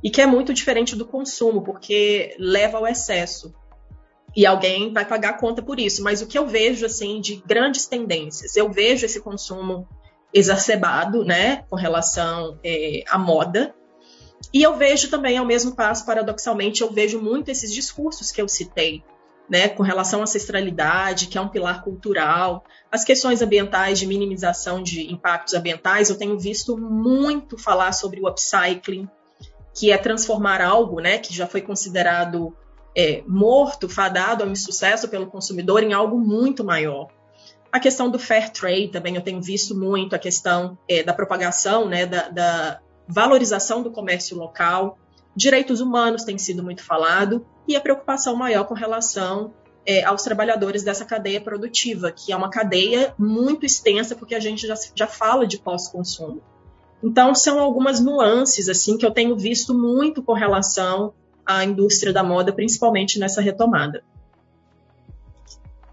E 0.03 0.09
que 0.09 0.21
é 0.21 0.25
muito 0.25 0.53
diferente 0.53 0.95
do 0.95 1.05
consumo, 1.05 1.61
porque 1.61 2.35
leva 2.39 2.77
ao 2.77 2.87
excesso. 2.87 3.53
E 4.35 4.45
alguém 4.45 4.93
vai 4.93 5.05
pagar 5.05 5.31
a 5.31 5.37
conta 5.37 5.61
por 5.61 5.79
isso. 5.79 6.01
Mas 6.01 6.21
o 6.21 6.27
que 6.27 6.37
eu 6.37 6.47
vejo, 6.47 6.85
assim, 6.85 7.19
de 7.19 7.35
grandes 7.45 7.85
tendências, 7.85 8.55
eu 8.55 8.71
vejo 8.71 9.05
esse 9.05 9.19
consumo 9.19 9.87
exacerbado, 10.33 11.23
né, 11.23 11.63
com 11.69 11.75
relação 11.75 12.59
é, 12.63 13.03
à 13.09 13.17
moda. 13.17 13.73
E 14.53 14.63
eu 14.63 14.75
vejo 14.77 15.09
também, 15.09 15.37
ao 15.37 15.45
mesmo 15.45 15.75
passo, 15.75 16.05
paradoxalmente, 16.05 16.81
eu 16.81 16.91
vejo 16.91 17.21
muito 17.21 17.49
esses 17.49 17.73
discursos 17.73 18.31
que 18.31 18.41
eu 18.41 18.47
citei, 18.47 19.03
né, 19.49 19.67
com 19.67 19.83
relação 19.83 20.19
à 20.19 20.23
ancestralidade, 20.23 21.27
que 21.27 21.37
é 21.37 21.41
um 21.41 21.49
pilar 21.49 21.83
cultural, 21.83 22.63
as 22.91 23.03
questões 23.03 23.41
ambientais 23.41 23.99
de 23.99 24.07
minimização 24.07 24.81
de 24.81 25.11
impactos 25.11 25.53
ambientais, 25.53 26.09
eu 26.09 26.17
tenho 26.17 26.37
visto 26.39 26.77
muito 26.77 27.57
falar 27.57 27.91
sobre 27.91 28.21
o 28.21 28.27
upcycling, 28.27 29.09
que 29.73 29.91
é 29.91 29.97
transformar 29.97 30.61
algo, 30.61 30.99
né, 30.99 31.17
que 31.17 31.33
já 31.33 31.47
foi 31.47 31.61
considerado 31.61 32.55
é, 32.95 33.23
morto, 33.27 33.87
fadado 33.87 34.43
ao 34.43 34.49
insucesso 34.49 35.07
pelo 35.07 35.27
consumidor, 35.27 35.83
em 35.83 35.93
algo 35.93 36.19
muito 36.19 36.63
maior. 36.63 37.07
A 37.71 37.79
questão 37.79 38.09
do 38.09 38.17
fair 38.17 38.51
trade 38.51 38.89
também 38.89 39.15
eu 39.15 39.21
tenho 39.21 39.41
visto 39.41 39.75
muito, 39.75 40.15
a 40.15 40.19
questão 40.19 40.77
é, 40.87 41.03
da 41.03 41.13
propagação, 41.13 41.87
né, 41.87 42.05
da, 42.05 42.29
da, 42.29 42.79
valorização 43.07 43.81
do 43.81 43.91
comércio 43.91 44.37
local. 44.37 44.97
Direitos 45.35 45.81
humanos 45.81 46.23
tem 46.23 46.37
sido 46.37 46.63
muito 46.63 46.83
falado 46.83 47.45
e 47.67 47.75
a 47.75 47.81
preocupação 47.81 48.35
maior 48.35 48.65
com 48.65 48.73
relação 48.73 49.53
é, 49.85 50.03
aos 50.03 50.23
trabalhadores 50.23 50.83
dessa 50.83 51.05
cadeia 51.05 51.41
produtiva, 51.41 52.11
que 52.11 52.31
é 52.31 52.35
uma 52.35 52.49
cadeia 52.49 53.13
muito 53.17 53.65
extensa, 53.65 54.15
porque 54.15 54.35
a 54.35 54.39
gente 54.39 54.67
já, 54.67 54.75
já 54.95 55.07
fala 55.07 55.47
de 55.47 55.57
pós-consumo. 55.57 56.41
Então, 57.01 57.33
são 57.33 57.59
algumas 57.59 57.99
nuances 57.99 58.67
assim 58.67 58.97
que 58.97 59.05
eu 59.05 59.11
tenho 59.11 59.35
visto 59.37 59.73
muito 59.73 60.21
com 60.21 60.33
relação 60.33 61.13
à 61.45 61.63
indústria 61.63 62.11
da 62.11 62.23
moda, 62.23 62.53
principalmente 62.53 63.17
nessa 63.17 63.41
retomada. 63.41 64.03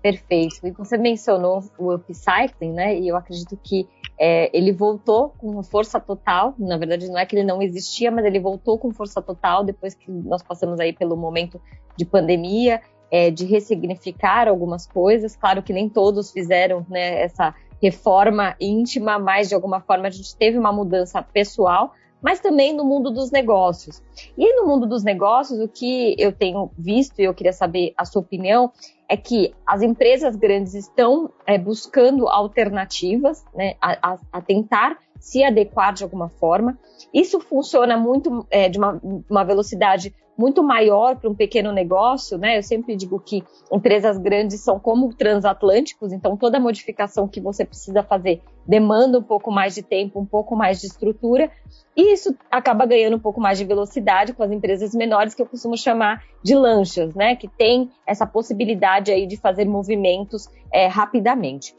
Perfeito. 0.07 0.65
E 0.65 0.71
você 0.71 0.97
mencionou 0.97 1.65
o 1.77 1.93
upcycling, 1.93 2.73
né? 2.73 2.97
E 2.97 3.09
eu 3.09 3.17
acredito 3.17 3.59
que 3.61 3.89
é, 4.17 4.57
ele 4.57 4.71
voltou 4.71 5.31
com 5.31 5.61
força 5.65 5.99
total. 5.99 6.55
Na 6.61 6.79
verdade, 6.79 7.09
não 7.09 7.19
é 7.19 7.27
que 7.27 7.35
ele 7.35 7.45
não 7.45 7.61
existia, 7.61 8.09
mas 8.09 8.25
ele 8.25 8.39
voltou 8.39 8.79
com 8.79 8.93
força 8.93 9.21
total 9.21 9.65
depois 9.65 9.95
que 9.95 10.09
nós 10.09 10.45
passamos 10.45 10.79
aí 10.79 10.93
pelo 10.93 11.17
momento 11.17 11.61
de 11.97 12.05
pandemia, 12.05 12.81
é, 13.11 13.33
de 13.33 13.47
ressignificar 13.47 14.47
algumas 14.47 14.87
coisas. 14.87 15.35
Claro 15.35 15.61
que 15.61 15.73
nem 15.73 15.89
todos 15.89 16.31
fizeram 16.31 16.87
né, 16.89 17.21
essa 17.23 17.53
reforma 17.83 18.55
íntima, 18.61 19.19
mas 19.19 19.49
de 19.49 19.57
alguma 19.57 19.81
forma 19.81 20.07
a 20.07 20.11
gente 20.11 20.37
teve 20.37 20.57
uma 20.57 20.71
mudança 20.71 21.21
pessoal, 21.21 21.93
mas 22.27 22.41
também 22.41 22.73
no 22.73 22.85
mundo 22.85 23.13
dos 23.13 23.31
negócios. 23.31 24.03
E 24.37 24.53
no 24.57 24.67
mundo 24.67 24.85
dos 24.85 25.05
negócios, 25.05 25.61
o 25.61 25.69
que 25.69 26.17
eu 26.19 26.33
tenho 26.33 26.73
visto, 26.77 27.21
e 27.21 27.25
eu 27.25 27.33
queria 27.33 27.53
saber 27.53 27.95
a 27.97 28.05
sua 28.05 28.21
opinião, 28.21 28.73
é 29.09 29.17
que 29.17 29.55
as 29.65 29.81
empresas 29.81 30.35
grandes 30.35 30.75
estão 30.75 31.31
é, 31.47 31.57
buscando 31.57 32.27
alternativas, 32.27 33.45
né, 33.55 33.77
a, 33.81 34.15
a, 34.15 34.19
a, 34.33 34.41
tentar 34.41 34.99
se 35.21 35.45
adequar 35.45 35.95
de 35.95 36.03
alguma 36.03 36.29
forma. 36.29 36.77
Isso 37.15 37.39
funciona 37.39 37.97
muito 37.97 38.45
é, 38.51 38.69
de 38.69 38.77
uma, 38.77 39.01
uma 39.31 39.45
velocidade 39.45 40.13
muito 40.37 40.63
maior 40.63 41.17
para 41.17 41.31
um 41.31 41.35
pequeno 41.35 41.73
negócio, 41.73 42.37
né? 42.37 42.59
Eu 42.59 42.63
sempre 42.63 42.95
digo 42.95 43.19
que 43.19 43.43
empresas 43.73 44.19
grandes 44.19 44.61
são 44.61 44.79
como 44.79 45.13
transatlânticos, 45.15 46.13
então 46.13 46.37
toda 46.37 46.61
modificação 46.61 47.27
que 47.27 47.41
você 47.41 47.65
precisa 47.65 48.03
fazer 48.03 48.43
demanda 48.67 49.19
um 49.19 49.23
pouco 49.23 49.51
mais 49.51 49.75
de 49.75 49.83
tempo, 49.83 50.21
um 50.21 50.27
pouco 50.27 50.55
mais 50.57 50.81
de 50.81 50.87
estrutura, 50.89 51.51
e 51.97 52.13
isso 52.13 52.37
acaba 52.51 52.85
ganhando 52.85 53.17
um 53.17 53.21
pouco 53.21 53.41
mais 53.41 53.59
de 53.59 53.65
velocidade 53.65 54.35
com 54.35 54.43
as 54.43 54.51
empresas 54.51 54.95
menores 54.95 55.35
que 55.35 55.43
eu 55.43 55.47
costumo 55.47 55.77
chamar 55.77 56.23
de 56.43 56.55
lanchas, 56.55 57.15
né? 57.15 57.37
Que 57.37 57.49
tem 57.49 57.91
essa 58.07 58.27
possibilidade 58.27 59.11
aí 59.11 59.27
de 59.27 59.37
fazer 59.37 59.65
movimentos 59.65 60.49
é, 60.73 60.87
rapidamente. 60.87 61.75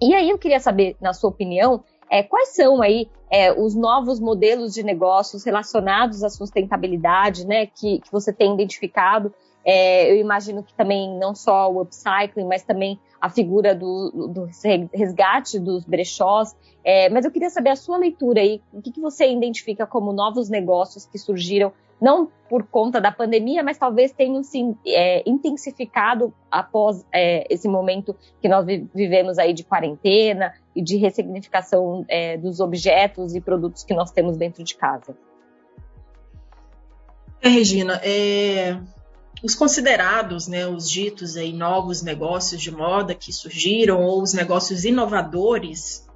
E 0.00 0.14
aí 0.14 0.30
eu 0.30 0.38
queria 0.38 0.60
saber, 0.60 0.96
na 1.00 1.12
sua 1.12 1.30
opinião, 1.30 1.82
é, 2.10 2.22
quais 2.22 2.50
são 2.50 2.82
aí 2.82 3.08
é, 3.30 3.52
os 3.52 3.74
novos 3.74 4.18
modelos 4.18 4.74
de 4.74 4.82
negócios 4.82 5.44
relacionados 5.44 6.24
à 6.24 6.30
sustentabilidade, 6.30 7.46
né, 7.46 7.66
que, 7.66 8.00
que 8.00 8.10
você 8.10 8.32
tem 8.32 8.54
identificado? 8.54 9.32
É, 9.64 10.10
eu 10.10 10.16
imagino 10.16 10.62
que 10.62 10.72
também 10.72 11.18
não 11.18 11.34
só 11.34 11.70
o 11.70 11.82
upcycling, 11.82 12.46
mas 12.46 12.62
também 12.62 12.98
a 13.20 13.28
figura 13.28 13.74
do, 13.74 14.28
do 14.28 14.48
resgate 14.94 15.58
dos 15.58 15.84
brechós. 15.84 16.56
É, 16.84 17.10
mas 17.10 17.24
eu 17.24 17.30
queria 17.30 17.50
saber 17.50 17.70
a 17.70 17.76
sua 17.76 17.98
leitura 17.98 18.40
aí, 18.40 18.62
o 18.72 18.80
que, 18.80 18.92
que 18.92 19.00
você 19.00 19.30
identifica 19.30 19.86
como 19.86 20.12
novos 20.12 20.48
negócios 20.48 21.04
que 21.04 21.18
surgiram 21.18 21.72
não 22.00 22.30
por 22.48 22.64
conta 22.64 23.00
da 23.00 23.10
pandemia, 23.10 23.62
mas 23.62 23.76
talvez 23.76 24.12
tenham 24.12 24.42
se 24.42 24.74
é, 24.86 25.22
intensificado 25.28 26.32
após 26.50 27.04
é, 27.12 27.44
esse 27.52 27.68
momento 27.68 28.16
que 28.40 28.48
nós 28.48 28.64
vivemos 28.94 29.36
aí 29.38 29.52
de 29.52 29.64
quarentena 29.64 30.54
e 30.78 30.82
de 30.82 30.96
ressignificação 30.96 32.04
é, 32.08 32.36
dos 32.36 32.60
objetos 32.60 33.34
e 33.34 33.40
produtos 33.40 33.82
que 33.82 33.92
nós 33.92 34.12
temos 34.12 34.36
dentro 34.36 34.62
de 34.62 34.76
casa. 34.76 35.16
É, 37.42 37.48
Regina, 37.48 38.00
é, 38.04 38.78
os 39.42 39.56
considerados, 39.56 40.46
né, 40.46 40.68
os 40.68 40.88
ditos 40.88 41.36
aí 41.36 41.52
novos 41.52 42.00
negócios 42.00 42.60
de 42.62 42.70
moda 42.70 43.12
que 43.12 43.32
surgiram 43.32 44.04
ou 44.04 44.22
os 44.22 44.32
negócios 44.32 44.84
inovadores 44.84 46.06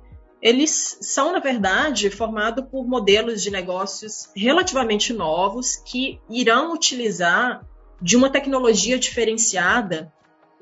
eles 0.41 0.99
são, 1.01 1.33
na 1.33 1.39
verdade, 1.39 2.11
formados 2.11 2.65
por 2.69 2.87
modelos 2.87 3.43
de 3.43 3.51
negócios 3.51 4.29
relativamente 4.35 5.13
novos 5.13 5.77
que 5.77 6.21
irão 6.29 6.73
utilizar 6.73 7.65
de 8.01 8.17
uma 8.17 8.29
tecnologia 8.29 8.99
diferenciada 8.99 10.13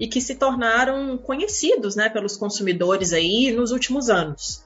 e 0.01 0.09
que 0.09 0.21
se 0.21 0.35
tornaram 0.35 1.17
conhecidos 1.19 1.95
né, 1.95 2.09
pelos 2.09 2.37
consumidores 2.37 3.13
aí 3.13 3.53
nos 3.53 3.71
últimos 3.71 4.09
anos. 4.09 4.65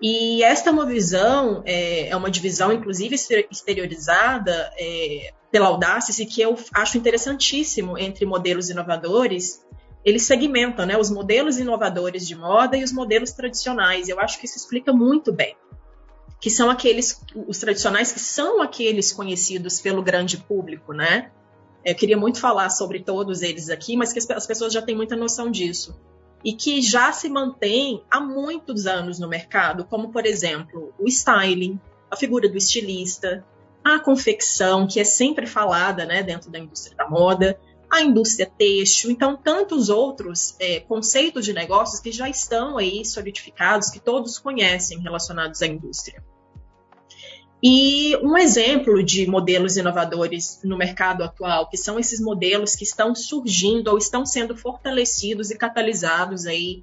E 0.00 0.42
esta 0.42 0.70
é 0.70 0.72
uma 0.72 0.86
visão, 0.86 1.62
é, 1.64 2.08
é 2.08 2.16
uma 2.16 2.30
divisão, 2.30 2.72
inclusive, 2.72 3.14
exteriorizada 3.50 4.72
é, 4.76 5.32
pela 5.52 5.68
Audacious, 5.68 6.16
que 6.28 6.40
eu 6.40 6.58
acho 6.74 6.98
interessantíssimo 6.98 7.96
entre 7.98 8.24
modelos 8.24 8.70
inovadores 8.70 9.62
eles 10.04 10.24
segmentam 10.24 10.84
né, 10.84 10.98
os 10.98 11.10
modelos 11.10 11.58
inovadores 11.58 12.26
de 12.26 12.34
moda 12.34 12.76
e 12.76 12.82
os 12.82 12.92
modelos 12.92 13.32
tradicionais. 13.32 14.08
Eu 14.08 14.18
acho 14.18 14.38
que 14.38 14.46
isso 14.46 14.56
explica 14.56 14.92
muito 14.92 15.32
bem. 15.32 15.56
Que 16.40 16.50
são 16.50 16.68
aqueles, 16.68 17.22
os 17.46 17.58
tradicionais 17.58 18.10
que 18.10 18.18
são 18.18 18.60
aqueles 18.60 19.12
conhecidos 19.12 19.80
pelo 19.80 20.02
grande 20.02 20.36
público, 20.36 20.92
né? 20.92 21.30
Eu 21.84 21.94
queria 21.94 22.16
muito 22.16 22.40
falar 22.40 22.70
sobre 22.70 23.00
todos 23.00 23.42
eles 23.42 23.68
aqui, 23.68 23.96
mas 23.96 24.12
que 24.12 24.32
as 24.32 24.46
pessoas 24.46 24.72
já 24.72 24.80
têm 24.80 24.94
muita 24.94 25.16
noção 25.16 25.50
disso. 25.50 25.98
E 26.44 26.52
que 26.52 26.80
já 26.80 27.12
se 27.12 27.28
mantém 27.28 28.02
há 28.10 28.20
muitos 28.20 28.86
anos 28.86 29.18
no 29.18 29.28
mercado, 29.28 29.84
como, 29.84 30.10
por 30.10 30.26
exemplo, 30.26 30.92
o 30.98 31.08
styling, 31.08 31.80
a 32.10 32.16
figura 32.16 32.48
do 32.48 32.56
estilista, 32.56 33.44
a 33.84 33.98
confecção, 33.98 34.86
que 34.86 35.00
é 35.00 35.04
sempre 35.04 35.46
falada 35.46 36.04
né, 36.04 36.22
dentro 36.22 36.50
da 36.50 36.58
indústria 36.58 36.96
da 36.96 37.08
moda, 37.08 37.58
a 37.90 38.00
indústria 38.00 38.46
têxtil, 38.46 39.10
então 39.10 39.36
tantos 39.36 39.90
outros 39.90 40.56
é, 40.58 40.80
conceitos 40.80 41.44
de 41.44 41.52
negócios 41.52 42.00
que 42.00 42.10
já 42.10 42.28
estão 42.28 42.78
aí 42.78 43.04
solidificados, 43.04 43.90
que 43.90 44.00
todos 44.00 44.38
conhecem 44.38 44.98
relacionados 45.00 45.60
à 45.60 45.66
indústria. 45.66 46.24
E 47.62 48.16
um 48.16 48.36
exemplo 48.36 49.04
de 49.04 49.24
modelos 49.26 49.76
inovadores 49.76 50.58
no 50.64 50.76
mercado 50.76 51.22
atual, 51.22 51.68
que 51.68 51.76
são 51.76 51.96
esses 51.96 52.20
modelos 52.20 52.74
que 52.74 52.82
estão 52.82 53.14
surgindo 53.14 53.88
ou 53.88 53.98
estão 53.98 54.26
sendo 54.26 54.56
fortalecidos 54.56 55.50
e 55.50 55.56
catalisados 55.56 56.44
aí 56.44 56.82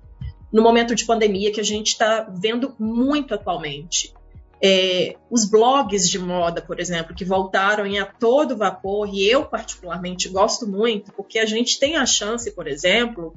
no 0.54 0.62
momento 0.62 0.96
de 0.96 1.06
pandemia 1.06 1.52
que 1.52 1.60
a 1.60 1.66
gente 1.66 1.88
está 1.88 2.22
vendo 2.22 2.74
muito 2.80 3.34
atualmente. 3.34 4.14
É, 4.62 5.16
os 5.30 5.46
blogs 5.46 6.10
de 6.10 6.18
moda, 6.18 6.62
por 6.62 6.80
exemplo, 6.80 7.14
que 7.14 7.26
voltaram 7.26 7.86
em 7.86 8.00
a 8.00 8.06
todo 8.06 8.58
vapor, 8.58 9.10
e 9.14 9.26
eu 9.26 9.46
particularmente 9.46 10.30
gosto 10.30 10.66
muito, 10.66 11.12
porque 11.14 11.40
a 11.40 11.46
gente 11.46 11.78
tem 11.78 11.98
a 11.98 12.06
chance, 12.06 12.52
por 12.52 12.68
exemplo, 12.68 13.34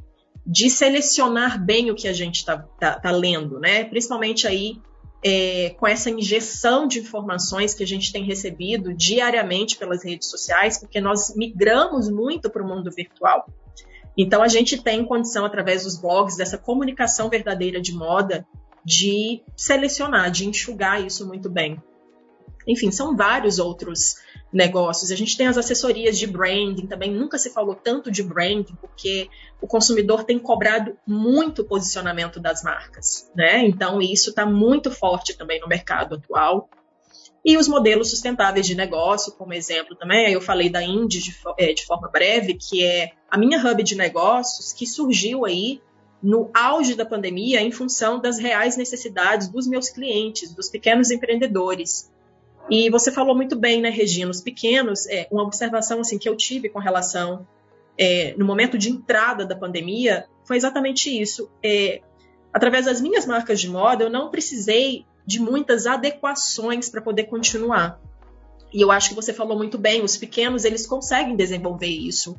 de 0.46 0.70
selecionar 0.70 1.64
bem 1.64 1.90
o 1.90 1.94
que 1.94 2.08
a 2.08 2.12
gente 2.12 2.36
está 2.36 2.58
tá, 2.58 2.98
tá 2.98 3.10
lendo, 3.10 3.60
né? 3.60 3.84
Principalmente 3.84 4.46
aí 4.46 4.80
é, 5.24 5.70
com 5.78 5.86
essa 5.86 6.10
injeção 6.10 6.86
de 6.86 6.98
informações 6.98 7.74
que 7.74 7.82
a 7.82 7.86
gente 7.86 8.12
tem 8.12 8.24
recebido 8.24 8.92
diariamente 8.92 9.76
pelas 9.76 10.04
redes 10.04 10.28
sociais, 10.28 10.78
porque 10.78 11.00
nós 11.00 11.34
migramos 11.36 12.10
muito 12.10 12.50
para 12.50 12.62
o 12.62 12.66
mundo 12.66 12.90
virtual. 12.90 13.46
Então 14.16 14.42
a 14.42 14.48
gente 14.48 14.82
tem 14.82 15.04
condição, 15.04 15.44
através 15.44 15.84
dos 15.84 15.96
blogs, 15.96 16.36
dessa 16.36 16.58
comunicação 16.58 17.30
verdadeira 17.30 17.80
de 17.80 17.94
moda, 17.94 18.46
de 18.84 19.42
selecionar, 19.56 20.30
de 20.30 20.46
enxugar 20.46 21.04
isso 21.04 21.26
muito 21.26 21.48
bem. 21.48 21.80
Enfim, 22.66 22.90
são 22.90 23.16
vários 23.16 23.58
outros 23.58 24.16
negócios. 24.52 25.10
A 25.10 25.16
gente 25.16 25.36
tem 25.36 25.46
as 25.46 25.56
assessorias 25.56 26.18
de 26.18 26.26
branding 26.26 26.86
também. 26.86 27.10
Nunca 27.10 27.38
se 27.38 27.50
falou 27.50 27.74
tanto 27.74 28.10
de 28.10 28.22
branding, 28.22 28.76
porque 28.80 29.28
o 29.60 29.66
consumidor 29.66 30.24
tem 30.24 30.38
cobrado 30.38 30.96
muito 31.06 31.64
posicionamento 31.64 32.38
das 32.38 32.62
marcas, 32.62 33.30
né? 33.34 33.64
Então, 33.64 34.02
isso 34.02 34.30
está 34.30 34.44
muito 34.44 34.90
forte 34.90 35.36
também 35.36 35.60
no 35.60 35.68
mercado 35.68 36.16
atual. 36.16 36.68
E 37.44 37.56
os 37.56 37.66
modelos 37.66 38.10
sustentáveis 38.10 38.66
de 38.66 38.74
negócio, 38.74 39.32
como 39.32 39.52
exemplo 39.52 39.96
também, 39.96 40.32
eu 40.32 40.40
falei 40.40 40.70
da 40.70 40.82
Indy 40.82 41.20
de, 41.20 41.34
é, 41.58 41.72
de 41.72 41.84
forma 41.84 42.08
breve, 42.08 42.54
que 42.54 42.84
é 42.84 43.12
a 43.28 43.36
minha 43.36 43.58
hub 43.58 43.82
de 43.82 43.96
negócios, 43.96 44.72
que 44.72 44.86
surgiu 44.86 45.44
aí 45.44 45.80
no 46.22 46.50
auge 46.54 46.94
da 46.94 47.04
pandemia 47.04 47.60
em 47.60 47.72
função 47.72 48.20
das 48.20 48.38
reais 48.38 48.76
necessidades 48.76 49.48
dos 49.48 49.66
meus 49.66 49.88
clientes, 49.88 50.54
dos 50.54 50.68
pequenos 50.68 51.10
empreendedores. 51.10 52.11
E 52.70 52.88
você 52.90 53.10
falou 53.10 53.34
muito 53.34 53.56
bem, 53.56 53.80
né, 53.80 53.90
Regina? 53.90 54.30
Os 54.30 54.40
pequenos, 54.40 55.06
é, 55.06 55.26
uma 55.30 55.42
observação 55.42 56.00
assim 56.00 56.18
que 56.18 56.28
eu 56.28 56.36
tive 56.36 56.68
com 56.68 56.78
relação 56.78 57.46
é, 57.98 58.34
no 58.36 58.44
momento 58.44 58.78
de 58.78 58.90
entrada 58.90 59.44
da 59.44 59.54
pandemia 59.54 60.26
foi 60.44 60.56
exatamente 60.56 61.10
isso. 61.10 61.50
É, 61.62 62.00
através 62.52 62.86
das 62.86 63.00
minhas 63.00 63.26
marcas 63.26 63.60
de 63.60 63.68
moda, 63.68 64.04
eu 64.04 64.10
não 64.10 64.30
precisei 64.30 65.04
de 65.26 65.40
muitas 65.40 65.86
adequações 65.86 66.88
para 66.88 67.00
poder 67.00 67.24
continuar. 67.24 68.00
E 68.72 68.80
eu 68.80 68.90
acho 68.90 69.10
que 69.10 69.14
você 69.14 69.32
falou 69.32 69.56
muito 69.56 69.78
bem, 69.78 70.02
os 70.02 70.16
pequenos 70.16 70.64
eles 70.64 70.86
conseguem 70.86 71.36
desenvolver 71.36 71.86
isso 71.86 72.36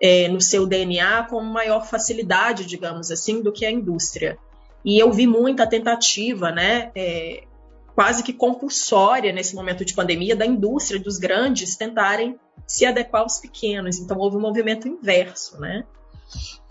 é, 0.00 0.28
no 0.28 0.40
seu 0.40 0.66
DNA 0.66 1.24
com 1.24 1.40
maior 1.40 1.86
facilidade, 1.86 2.64
digamos 2.64 3.10
assim, 3.10 3.42
do 3.42 3.52
que 3.52 3.66
a 3.66 3.70
indústria. 3.70 4.38
E 4.84 4.98
eu 4.98 5.12
vi 5.12 5.26
muita 5.26 5.66
tentativa, 5.66 6.50
né, 6.50 6.90
é, 6.94 7.44
quase 7.94 8.22
que 8.22 8.32
compulsória 8.32 9.32
nesse 9.32 9.54
momento 9.54 9.84
de 9.84 9.94
pandemia, 9.94 10.34
da 10.34 10.46
indústria, 10.46 11.00
dos 11.00 11.18
grandes, 11.18 11.76
tentarem 11.76 12.38
se 12.66 12.86
adequar 12.86 13.22
aos 13.22 13.38
pequenos. 13.38 13.98
Então 13.98 14.18
houve 14.18 14.36
um 14.36 14.40
movimento 14.40 14.88
inverso, 14.88 15.60
né? 15.60 15.84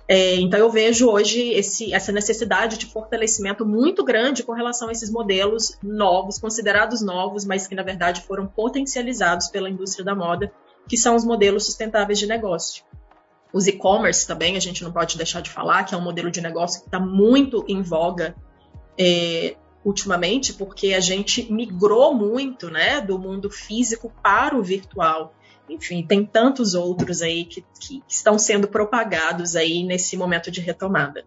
É, 0.07 0.35
então 0.35 0.59
eu 0.59 0.69
vejo 0.69 1.09
hoje 1.09 1.53
esse, 1.53 1.93
essa 1.93 2.11
necessidade 2.11 2.77
de 2.77 2.85
fortalecimento 2.85 3.65
muito 3.65 4.03
grande 4.03 4.43
com 4.43 4.51
relação 4.51 4.89
a 4.89 4.91
esses 4.91 5.09
modelos 5.09 5.77
novos, 5.81 6.37
considerados 6.37 7.01
novos, 7.01 7.45
mas 7.45 7.65
que 7.65 7.75
na 7.75 7.83
verdade 7.83 8.21
foram 8.21 8.45
potencializados 8.45 9.47
pela 9.47 9.69
indústria 9.69 10.03
da 10.03 10.13
moda, 10.13 10.51
que 10.89 10.97
são 10.97 11.15
os 11.15 11.23
modelos 11.23 11.65
sustentáveis 11.65 12.19
de 12.19 12.27
negócio. 12.27 12.83
Os 13.53 13.67
e-commerce 13.67 14.27
também, 14.27 14.57
a 14.57 14.59
gente 14.59 14.83
não 14.83 14.91
pode 14.91 15.15
deixar 15.15 15.41
de 15.41 15.49
falar, 15.49 15.83
que 15.83 15.93
é 15.93 15.97
um 15.97 16.01
modelo 16.01 16.31
de 16.31 16.41
negócio 16.41 16.81
que 16.81 16.87
está 16.87 16.99
muito 16.99 17.63
em 17.67 17.81
voga 17.81 18.35
é, 18.97 19.55
ultimamente, 19.83 20.53
porque 20.53 20.93
a 20.93 20.99
gente 20.99 21.51
migrou 21.51 22.13
muito, 22.13 22.69
né, 22.69 23.01
do 23.01 23.17
mundo 23.17 23.49
físico 23.49 24.11
para 24.21 24.57
o 24.57 24.63
virtual. 24.63 25.33
Enfim, 25.69 26.05
tem 26.05 26.25
tantos 26.25 26.73
outros 26.73 27.21
aí 27.21 27.45
que, 27.45 27.63
que 27.79 28.03
estão 28.07 28.37
sendo 28.37 28.67
propagados 28.67 29.55
aí 29.55 29.83
nesse 29.83 30.17
momento 30.17 30.51
de 30.51 30.61
retomada. 30.61 31.23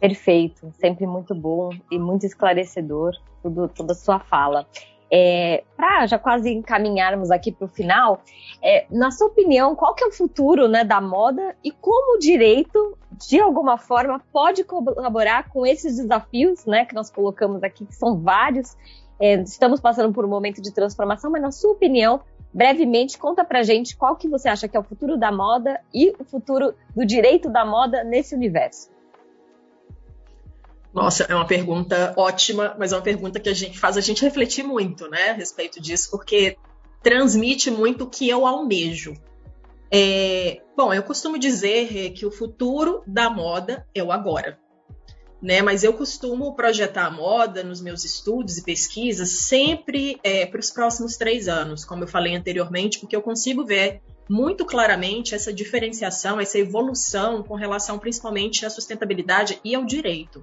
Perfeito, 0.00 0.72
sempre 0.78 1.06
muito 1.06 1.34
bom 1.34 1.70
e 1.90 1.98
muito 1.98 2.26
esclarecedor 2.26 3.14
tudo, 3.44 3.68
toda 3.68 3.92
a 3.92 3.96
sua 3.96 4.18
fala. 4.18 4.66
É, 5.16 5.62
para 5.76 6.08
já 6.08 6.18
quase 6.18 6.50
encaminharmos 6.50 7.30
aqui 7.30 7.52
para 7.52 7.66
o 7.66 7.68
final, 7.68 8.20
é, 8.60 8.84
na 8.90 9.12
sua 9.12 9.28
opinião, 9.28 9.76
qual 9.76 9.94
que 9.94 10.02
é 10.02 10.08
o 10.08 10.10
futuro 10.10 10.66
né, 10.66 10.82
da 10.82 11.00
moda 11.00 11.54
e 11.62 11.70
como 11.70 12.16
o 12.16 12.18
direito, 12.18 12.98
de 13.12 13.38
alguma 13.40 13.78
forma, 13.78 14.20
pode 14.32 14.64
colaborar 14.64 15.48
com 15.50 15.64
esses 15.64 15.98
desafios 15.98 16.66
né, 16.66 16.84
que 16.84 16.96
nós 16.96 17.10
colocamos 17.10 17.62
aqui, 17.62 17.86
que 17.86 17.94
são 17.94 18.18
vários. 18.18 18.76
É, 19.20 19.34
estamos 19.34 19.80
passando 19.80 20.12
por 20.12 20.24
um 20.24 20.28
momento 20.28 20.60
de 20.60 20.74
transformação, 20.74 21.30
mas 21.30 21.42
na 21.42 21.52
sua 21.52 21.70
opinião, 21.70 22.20
brevemente, 22.52 23.16
conta 23.16 23.44
para 23.44 23.62
gente 23.62 23.96
qual 23.96 24.16
que 24.16 24.28
você 24.28 24.48
acha 24.48 24.66
que 24.66 24.76
é 24.76 24.80
o 24.80 24.82
futuro 24.82 25.16
da 25.16 25.30
moda 25.30 25.80
e 25.94 26.12
o 26.18 26.24
futuro 26.24 26.74
do 26.92 27.06
direito 27.06 27.48
da 27.48 27.64
moda 27.64 28.02
nesse 28.02 28.34
universo. 28.34 28.93
Nossa, 30.94 31.24
é 31.24 31.34
uma 31.34 31.46
pergunta 31.46 32.14
ótima, 32.16 32.76
mas 32.78 32.92
é 32.92 32.96
uma 32.96 33.02
pergunta 33.02 33.40
que 33.40 33.48
a 33.48 33.54
gente 33.54 33.76
faz 33.76 33.96
a 33.96 34.00
gente 34.00 34.22
refletir 34.22 34.62
muito, 34.62 35.08
né, 35.08 35.30
a 35.30 35.32
respeito 35.32 35.80
disso, 35.80 36.08
porque 36.08 36.56
transmite 37.02 37.68
muito 37.68 38.04
o 38.04 38.06
que 38.08 38.28
eu 38.28 38.46
almejo. 38.46 39.14
É, 39.92 40.62
bom, 40.76 40.94
eu 40.94 41.02
costumo 41.02 41.36
dizer 41.36 42.12
que 42.12 42.24
o 42.24 42.30
futuro 42.30 43.02
da 43.06 43.28
moda 43.28 43.84
é 43.92 44.04
o 44.04 44.12
agora. 44.12 44.56
Né, 45.42 45.60
mas 45.60 45.84
eu 45.84 45.92
costumo 45.92 46.54
projetar 46.54 47.06
a 47.06 47.10
moda 47.10 47.62
nos 47.62 47.82
meus 47.82 48.02
estudos 48.02 48.56
e 48.56 48.64
pesquisas 48.64 49.28
sempre 49.28 50.18
é, 50.22 50.46
para 50.46 50.60
os 50.60 50.70
próximos 50.70 51.18
três 51.18 51.48
anos, 51.48 51.84
como 51.84 52.04
eu 52.04 52.08
falei 52.08 52.34
anteriormente, 52.34 52.98
porque 52.98 53.14
eu 53.14 53.20
consigo 53.20 53.62
ver 53.62 54.00
muito 54.26 54.64
claramente 54.64 55.34
essa 55.34 55.52
diferenciação, 55.52 56.40
essa 56.40 56.58
evolução 56.58 57.42
com 57.42 57.56
relação 57.56 57.98
principalmente 57.98 58.64
à 58.64 58.70
sustentabilidade 58.70 59.60
e 59.62 59.74
ao 59.74 59.84
direito. 59.84 60.42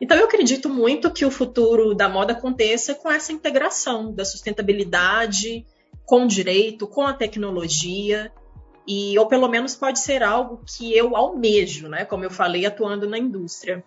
Então, 0.00 0.16
eu 0.16 0.24
acredito 0.24 0.68
muito 0.68 1.10
que 1.10 1.24
o 1.24 1.30
futuro 1.30 1.94
da 1.94 2.08
moda 2.08 2.32
aconteça 2.32 2.94
com 2.94 3.10
essa 3.10 3.32
integração 3.32 4.12
da 4.12 4.24
sustentabilidade 4.24 5.66
com 6.06 6.24
o 6.24 6.28
direito, 6.28 6.86
com 6.86 7.02
a 7.02 7.12
tecnologia, 7.12 8.32
e 8.86 9.16
ou 9.18 9.26
pelo 9.26 9.46
menos 9.46 9.76
pode 9.76 10.00
ser 10.00 10.22
algo 10.22 10.64
que 10.66 10.92
eu 10.96 11.14
almejo, 11.14 11.88
né? 11.88 12.04
Como 12.04 12.24
eu 12.24 12.30
falei, 12.30 12.66
atuando 12.66 13.08
na 13.08 13.18
indústria. 13.18 13.84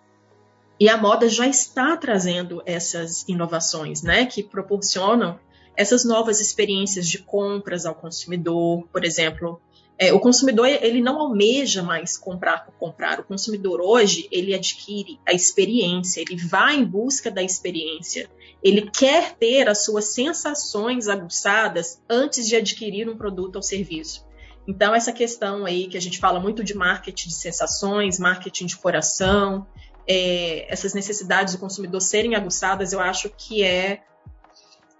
E 0.80 0.88
a 0.88 0.96
moda 0.96 1.28
já 1.28 1.46
está 1.46 1.96
trazendo 1.96 2.62
essas 2.64 3.28
inovações, 3.28 4.02
né? 4.02 4.24
Que 4.24 4.42
proporcionam 4.42 5.38
essas 5.76 6.04
novas 6.04 6.40
experiências 6.40 7.06
de 7.06 7.18
compras 7.18 7.84
ao 7.84 7.94
consumidor, 7.94 8.86
por 8.92 9.04
exemplo, 9.04 9.60
é, 9.96 10.12
o 10.12 10.18
consumidor 10.18 10.66
ele 10.66 11.00
não 11.00 11.20
almeja 11.20 11.82
mais 11.82 12.18
comprar 12.18 12.64
por 12.64 12.74
comprar. 12.74 13.20
O 13.20 13.24
consumidor 13.24 13.80
hoje 13.80 14.28
ele 14.30 14.54
adquire 14.54 15.20
a 15.26 15.32
experiência, 15.32 16.20
ele 16.20 16.36
vai 16.36 16.76
em 16.76 16.84
busca 16.84 17.30
da 17.30 17.42
experiência. 17.42 18.28
Ele 18.62 18.90
quer 18.90 19.34
ter 19.36 19.68
as 19.68 19.84
suas 19.84 20.06
sensações 20.06 21.06
aguçadas 21.06 22.00
antes 22.08 22.48
de 22.48 22.56
adquirir 22.56 23.08
um 23.08 23.16
produto 23.16 23.56
ou 23.56 23.62
serviço. 23.62 24.26
Então 24.66 24.94
essa 24.94 25.12
questão 25.12 25.64
aí 25.64 25.86
que 25.86 25.96
a 25.96 26.00
gente 26.00 26.18
fala 26.18 26.40
muito 26.40 26.64
de 26.64 26.74
marketing 26.74 27.28
de 27.28 27.34
sensações, 27.34 28.18
marketing 28.18 28.66
de 28.66 28.76
coração, 28.76 29.66
é, 30.08 30.66
essas 30.72 30.92
necessidades 30.92 31.54
do 31.54 31.60
consumidor 31.60 32.00
serem 32.00 32.34
aguçadas, 32.34 32.92
eu 32.92 33.00
acho 33.00 33.30
que 33.30 33.62
é 33.62 34.02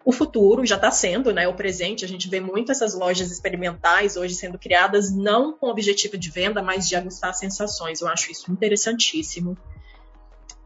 o 0.04 0.12
futuro 0.12 0.66
já 0.66 0.76
está 0.76 0.90
sendo, 0.90 1.32
né? 1.32 1.48
O 1.48 1.54
presente, 1.54 2.04
a 2.04 2.08
gente 2.08 2.28
vê 2.28 2.38
muito 2.38 2.70
essas 2.70 2.94
lojas 2.94 3.30
experimentais 3.30 4.16
hoje 4.16 4.34
sendo 4.34 4.58
criadas 4.58 5.14
não 5.14 5.56
com 5.56 5.68
objetivo 5.68 6.18
de 6.18 6.30
venda, 6.30 6.62
mas 6.62 6.86
de 6.86 6.94
aguçar 6.94 7.34
sensações. 7.34 8.02
Eu 8.02 8.08
acho 8.08 8.30
isso 8.30 8.52
interessantíssimo. 8.52 9.56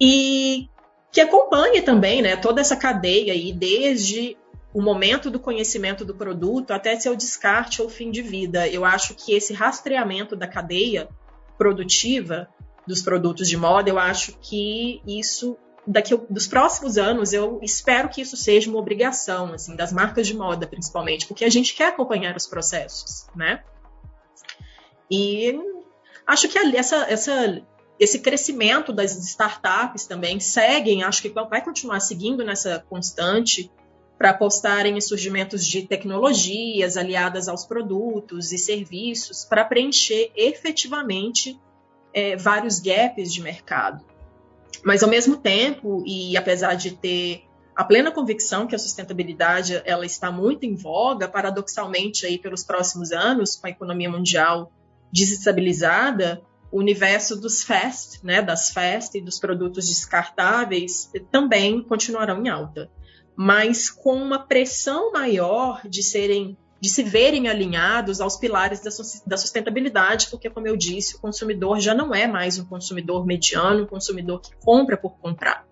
E 0.01 0.69
que 1.13 1.21
acompanhe 1.21 1.83
também, 1.83 2.21
né, 2.21 2.37
toda 2.37 2.61
essa 2.61 2.77
cadeia 2.77 3.33
aí, 3.33 3.53
desde 3.53 4.37
o 4.75 4.83
momento 4.83 5.31
do 5.31 5.41
conhecimento 5.41 6.05
do 6.05 6.15
produto 6.15 6.73
até 6.73 6.99
seu 6.99 7.17
descarte 7.17 7.81
ou 7.81 7.89
fim 7.89 8.11
de 8.11 8.23
vida. 8.23 8.69
Eu 8.69 8.85
acho 8.85 9.15
que 9.15 9.33
esse 9.33 9.53
rastreamento 9.55 10.37
da 10.37 10.47
cadeia 10.47 11.09
produtiva 11.57 12.49
dos 12.87 13.03
produtos 13.03 13.49
de 13.49 13.57
moda, 13.57 13.89
eu 13.89 13.99
acho 13.99 14.37
que 14.41 15.01
isso 15.07 15.57
daqui 15.89 16.15
dos 16.29 16.47
próximos 16.47 16.99
anos, 16.99 17.33
eu 17.33 17.59
espero 17.63 18.11
que 18.11 18.21
isso 18.21 18.37
seja 18.37 18.69
uma 18.69 18.79
obrigação, 18.79 19.55
assim, 19.55 19.75
das 19.75 19.91
marcas 19.91 20.27
de 20.27 20.37
moda, 20.37 20.67
principalmente, 20.67 21.27
porque 21.27 21.45
a 21.45 21.51
gente 21.51 21.75
quer 21.75 21.89
acompanhar 21.89 22.37
os 22.37 22.47
processos, 22.47 23.27
né? 23.35 23.65
E 25.11 25.59
acho 26.27 26.47
que 26.49 26.59
essa, 26.59 26.97
essa, 27.09 27.63
esse 27.99 28.19
crescimento 28.19 28.93
das 28.93 29.17
startups 29.17 30.07
também 30.07 30.39
seguem, 30.39 31.03
acho 31.03 31.23
que 31.23 31.31
vai 31.31 31.65
continuar 31.65 32.01
seguindo 32.01 32.45
nessa 32.45 32.85
constante 32.89 33.71
para 34.19 34.31
apostarem 34.31 34.99
em 34.99 35.01
surgimentos 35.01 35.67
de 35.67 35.83
tecnologias 35.87 36.97
aliadas 36.97 37.49
aos 37.49 37.65
produtos 37.65 38.53
e 38.53 38.59
serviços 38.59 39.45
para 39.45 39.65
preencher 39.65 40.33
efetivamente 40.35 41.59
é, 42.13 42.37
vários 42.37 42.79
gaps 42.79 43.33
de 43.33 43.41
mercado. 43.41 44.05
Mas 44.85 45.03
ao 45.03 45.09
mesmo 45.09 45.37
tempo, 45.37 46.03
e 46.07 46.37
apesar 46.37 46.75
de 46.75 46.93
ter 46.93 47.45
a 47.75 47.85
plena 47.85 48.11
convicção 48.11 48.67
que 48.67 48.75
a 48.75 48.79
sustentabilidade 48.79 49.81
ela 49.85 50.05
está 50.05 50.33
muito 50.33 50.65
em 50.65 50.75
voga, 50.75 51.29
paradoxalmente 51.29 52.27
aí 52.27 52.37
pelos 52.37 52.65
próximos 52.65 53.13
anos, 53.13 53.55
com 53.55 53.67
a 53.69 53.71
economia 53.71 54.11
mundial 54.11 54.73
desestabilizada, 55.13 56.43
o 56.71 56.79
universo 56.79 57.37
dos 57.37 57.63
fast, 57.63 58.25
né, 58.25 58.43
das 58.43 58.71
fast 58.71 59.17
e 59.17 59.21
dos 59.21 59.39
produtos 59.39 59.87
descartáveis 59.87 61.11
também 61.31 61.83
continuarão 61.83 62.45
em 62.45 62.49
alta, 62.49 62.91
mas 63.37 63.89
com 63.89 64.17
uma 64.17 64.41
pressão 64.41 65.13
maior 65.13 65.81
de 65.89 66.03
serem 66.03 66.59
de 66.81 66.89
se 66.89 67.03
verem 67.03 67.49
alinhados 67.49 68.21
aos 68.21 68.37
pilares 68.37 68.81
da 69.27 69.37
sustentabilidade, 69.37 70.29
porque, 70.31 70.49
como 70.49 70.69
eu 70.69 70.77
disse, 70.77 71.17
o 71.17 71.19
consumidor 71.19 71.81
já 71.81 71.93
não 71.93 72.15
é 72.15 72.27
mais 72.27 72.59
um 72.59 72.65
consumidor 72.65 73.27
mediano, 73.27 73.83
um 73.83 73.87
consumidor 73.87 74.41
que 74.41 74.51
compra 74.65 74.97
por 74.97 75.19
comprar. 75.19 75.67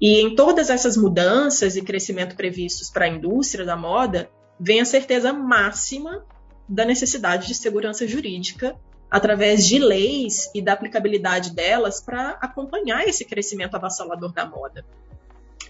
E 0.00 0.20
em 0.20 0.34
todas 0.34 0.70
essas 0.70 0.96
mudanças 0.96 1.76
e 1.76 1.82
crescimento 1.82 2.36
previstos 2.36 2.90
para 2.90 3.06
a 3.06 3.08
indústria 3.08 3.64
da 3.64 3.76
moda, 3.76 4.30
vem 4.58 4.80
a 4.80 4.84
certeza 4.84 5.32
máxima 5.32 6.24
da 6.68 6.84
necessidade 6.84 7.46
de 7.46 7.54
segurança 7.54 8.06
jurídica 8.06 8.76
através 9.10 9.66
de 9.66 9.78
leis 9.78 10.50
e 10.54 10.62
da 10.62 10.74
aplicabilidade 10.74 11.52
delas 11.52 12.00
para 12.00 12.30
acompanhar 12.40 13.08
esse 13.08 13.24
crescimento 13.24 13.74
avassalador 13.74 14.32
da 14.32 14.46
moda. 14.46 14.84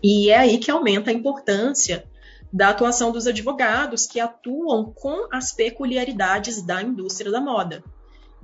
E 0.03 0.31
é 0.31 0.39
aí 0.39 0.59
que 0.59 0.71
aumenta 0.71 1.11
a 1.11 1.15
importância 1.15 2.05
da 2.53 2.71
atuação 2.71 3.13
dos 3.13 3.27
advogados 3.27 4.07
que 4.07 4.19
atuam 4.19 4.93
com 4.93 5.29
as 5.33 5.53
peculiaridades 5.53 6.63
da 6.63 6.83
indústria 6.83 7.31
da 7.31 7.41
moda. 7.41 7.83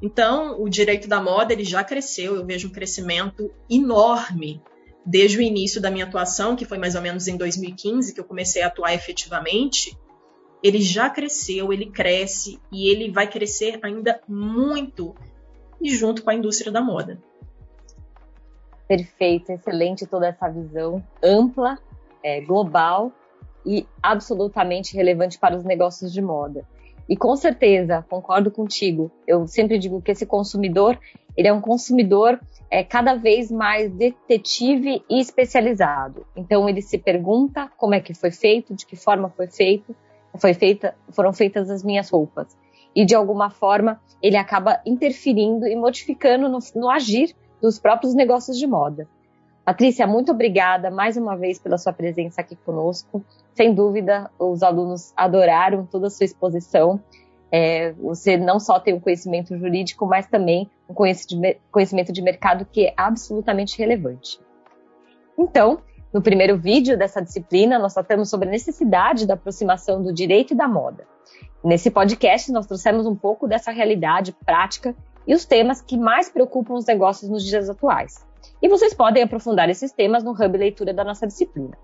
Então, 0.01 0.61
o 0.61 0.69
direito 0.69 1.09
da 1.09 1.21
moda 1.21 1.53
ele 1.53 1.64
já 1.64 1.83
cresceu, 1.83 2.37
eu 2.37 2.45
vejo 2.45 2.69
um 2.69 2.73
crescimento 2.73 3.51
enorme 3.69 4.62
desde 5.05 5.38
o 5.38 5.42
início 5.42 5.81
da 5.81 5.90
minha 5.90 6.05
atuação, 6.05 6.55
que 6.55 6.64
foi 6.64 6.79
mais 6.79 6.95
ou 6.95 7.01
menos 7.01 7.27
em 7.29 7.37
2015 7.37 8.12
que 8.12 8.21
eu 8.21 8.25
comecei 8.25 8.62
a 8.62 8.66
atuar 8.66 8.92
efetivamente. 8.92 9.97
Ele 10.62 10.81
já 10.81 11.09
cresceu, 11.09 11.73
ele 11.73 11.87
cresce 11.87 12.61
e 12.73 12.90
ele 12.90 13.11
vai 13.11 13.29
crescer 13.29 13.79
ainda 13.83 14.21
muito 14.29 15.14
e 15.81 15.95
junto 15.95 16.23
com 16.23 16.31
a 16.31 16.35
indústria 16.35 16.73
da 16.73 16.81
moda. 16.81 17.21
Perfeito, 18.88 19.51
excelente 19.51 20.07
toda 20.07 20.29
essa 20.29 20.49
visão 20.49 21.05
ampla, 21.23 21.79
é, 22.23 22.40
global 22.40 23.12
e 23.66 23.87
absolutamente 24.02 24.96
relevante 24.96 25.38
para 25.38 25.57
os 25.57 25.64
negócios 25.64 26.12
de 26.12 26.22
moda. 26.22 26.64
E 27.09 27.16
com 27.16 27.37
certeza, 27.37 28.05
concordo 28.09 28.50
contigo. 28.50 29.11
Eu 29.26 29.46
sempre 29.46 29.79
digo 29.79 30.00
que 30.00 30.11
esse 30.11 30.26
consumidor, 30.26 30.98
ele 31.37 31.48
é 31.48 31.52
um 31.52 31.61
consumidor 31.61 32.40
é, 32.70 32.83
cada 32.83 33.14
vez 33.14 33.50
mais 33.50 33.92
detetive 33.92 35.02
e 35.09 35.20
especializado. 35.20 36.26
Então 36.37 36.68
ele 36.68 36.83
se 36.83 36.98
pergunta 36.98 37.70
como 37.76 37.94
é 37.94 38.00
que 38.00 38.14
foi 38.14 38.31
feito, 38.31 38.74
de 38.74 38.87
que 38.87 38.96
forma 38.96 39.29
foi 39.29 39.46
feito, 39.46 39.94
foi 40.37 40.52
feita, 40.52 40.94
foram 41.11 41.33
feitas 41.33 41.70
as 41.70 41.83
minhas 41.83 42.11
roupas. 42.11 42.57
E 42.94 43.05
de 43.05 43.14
alguma 43.14 43.50
forma 43.50 44.00
ele 44.22 44.37
acaba 44.37 44.81
interferindo 44.85 45.66
e 45.66 45.76
modificando 45.76 46.48
no, 46.48 46.59
no 46.74 46.90
agir 46.90 47.35
dos 47.61 47.79
próprios 47.79 48.14
negócios 48.14 48.59
de 48.59 48.66
moda. 48.66 49.09
Patrícia, 49.64 50.07
muito 50.07 50.33
obrigada 50.33 50.90
mais 50.90 51.16
uma 51.16 51.37
vez 51.37 51.59
pela 51.59 51.79
sua 51.79 51.92
presença 51.92 52.40
aqui 52.40 52.57
conosco. 52.57 53.24
Sem 53.57 53.75
dúvida, 53.75 54.31
os 54.38 54.62
alunos 54.62 55.14
adoraram 55.16 55.87
toda 55.87 56.09
a 56.09 56.11
sua 56.11 56.27
exposição. 56.27 57.01
é, 57.51 57.92
você 57.92 58.37
não 58.37 58.61
só 58.61 58.79
tem 58.79 58.92
um 58.92 59.01
conhecimento 59.01 59.57
jurídico, 59.57 60.05
mas 60.05 60.27
também 60.27 60.69
um 60.88 60.92
conhecimento 60.92 62.12
de 62.12 62.21
mercado 62.21 62.66
que 62.66 62.87
é 62.87 62.95
absolutamente 62.97 63.79
relevante. 63.79 64.38
Então, 65.38 65.79
no 66.12 66.21
primeiro 66.21 66.59
vídeo 66.59 66.99
dessa 66.99 67.23
disciplina, 67.23 67.79
nós 67.79 67.95
tratamos 67.95 68.29
sobre 68.29 68.47
a 68.47 68.51
necessidade 68.51 69.27
da 69.27 69.35
aproximação 69.35 70.03
do 70.03 70.12
direito 70.12 70.53
e 70.53 70.57
da 70.57 70.69
moda. 70.69 71.07
Nesse 71.64 71.90
podcast, 71.90 72.53
nós 72.53 72.66
trouxemos 72.66 73.07
um 73.07 73.16
pouco 73.16 73.49
dessa 73.49 73.71
realidade 73.71 74.33
prática 74.45 74.95
e 75.27 75.35
os 75.35 75.47
temas 75.47 75.81
que 75.81 75.97
mais 75.97 76.29
preocupam 76.29 76.75
os 76.75 76.85
negócios 76.85 77.31
nos 77.31 77.42
dias 77.42 77.71
atuais. 77.71 78.27
E 78.61 78.69
vocês 78.69 78.92
podem 78.92 79.23
aprofundar 79.23 79.71
esses 79.71 79.92
temas 79.92 80.23
no 80.23 80.33
Hub 80.33 80.59
Leitura 80.59 80.92
da 80.92 81.05
nossa 81.05 81.27
disciplina. 81.27 81.77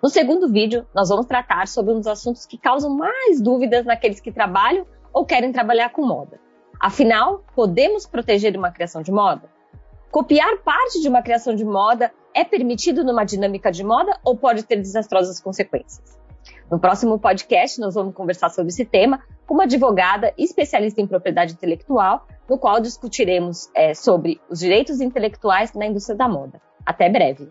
No 0.00 0.08
segundo 0.08 0.48
vídeo, 0.48 0.86
nós 0.94 1.08
vamos 1.08 1.26
tratar 1.26 1.66
sobre 1.66 1.92
um 1.92 1.96
dos 1.96 2.06
assuntos 2.06 2.46
que 2.46 2.56
causam 2.56 2.88
mais 2.88 3.40
dúvidas 3.40 3.84
naqueles 3.84 4.20
que 4.20 4.30
trabalham 4.30 4.86
ou 5.12 5.26
querem 5.26 5.50
trabalhar 5.50 5.90
com 5.90 6.06
moda. 6.06 6.38
Afinal, 6.80 7.42
podemos 7.52 8.06
proteger 8.06 8.56
uma 8.56 8.70
criação 8.70 9.02
de 9.02 9.10
moda? 9.10 9.50
Copiar 10.08 10.58
parte 10.58 11.00
de 11.00 11.08
uma 11.08 11.20
criação 11.20 11.52
de 11.52 11.64
moda 11.64 12.12
é 12.32 12.44
permitido 12.44 13.02
numa 13.02 13.24
dinâmica 13.24 13.72
de 13.72 13.82
moda 13.82 14.16
ou 14.24 14.36
pode 14.36 14.62
ter 14.62 14.76
desastrosas 14.76 15.40
consequências? 15.40 16.16
No 16.70 16.78
próximo 16.78 17.18
podcast, 17.18 17.80
nós 17.80 17.96
vamos 17.96 18.14
conversar 18.14 18.50
sobre 18.50 18.68
esse 18.68 18.84
tema 18.84 19.20
com 19.46 19.54
uma 19.54 19.64
advogada 19.64 20.32
especialista 20.38 21.00
em 21.00 21.08
propriedade 21.08 21.54
intelectual, 21.54 22.24
no 22.48 22.56
qual 22.56 22.80
discutiremos 22.80 23.68
é, 23.74 23.94
sobre 23.94 24.40
os 24.48 24.60
direitos 24.60 25.00
intelectuais 25.00 25.72
na 25.72 25.86
indústria 25.86 26.16
da 26.16 26.28
moda. 26.28 26.60
Até 26.86 27.08
breve! 27.08 27.50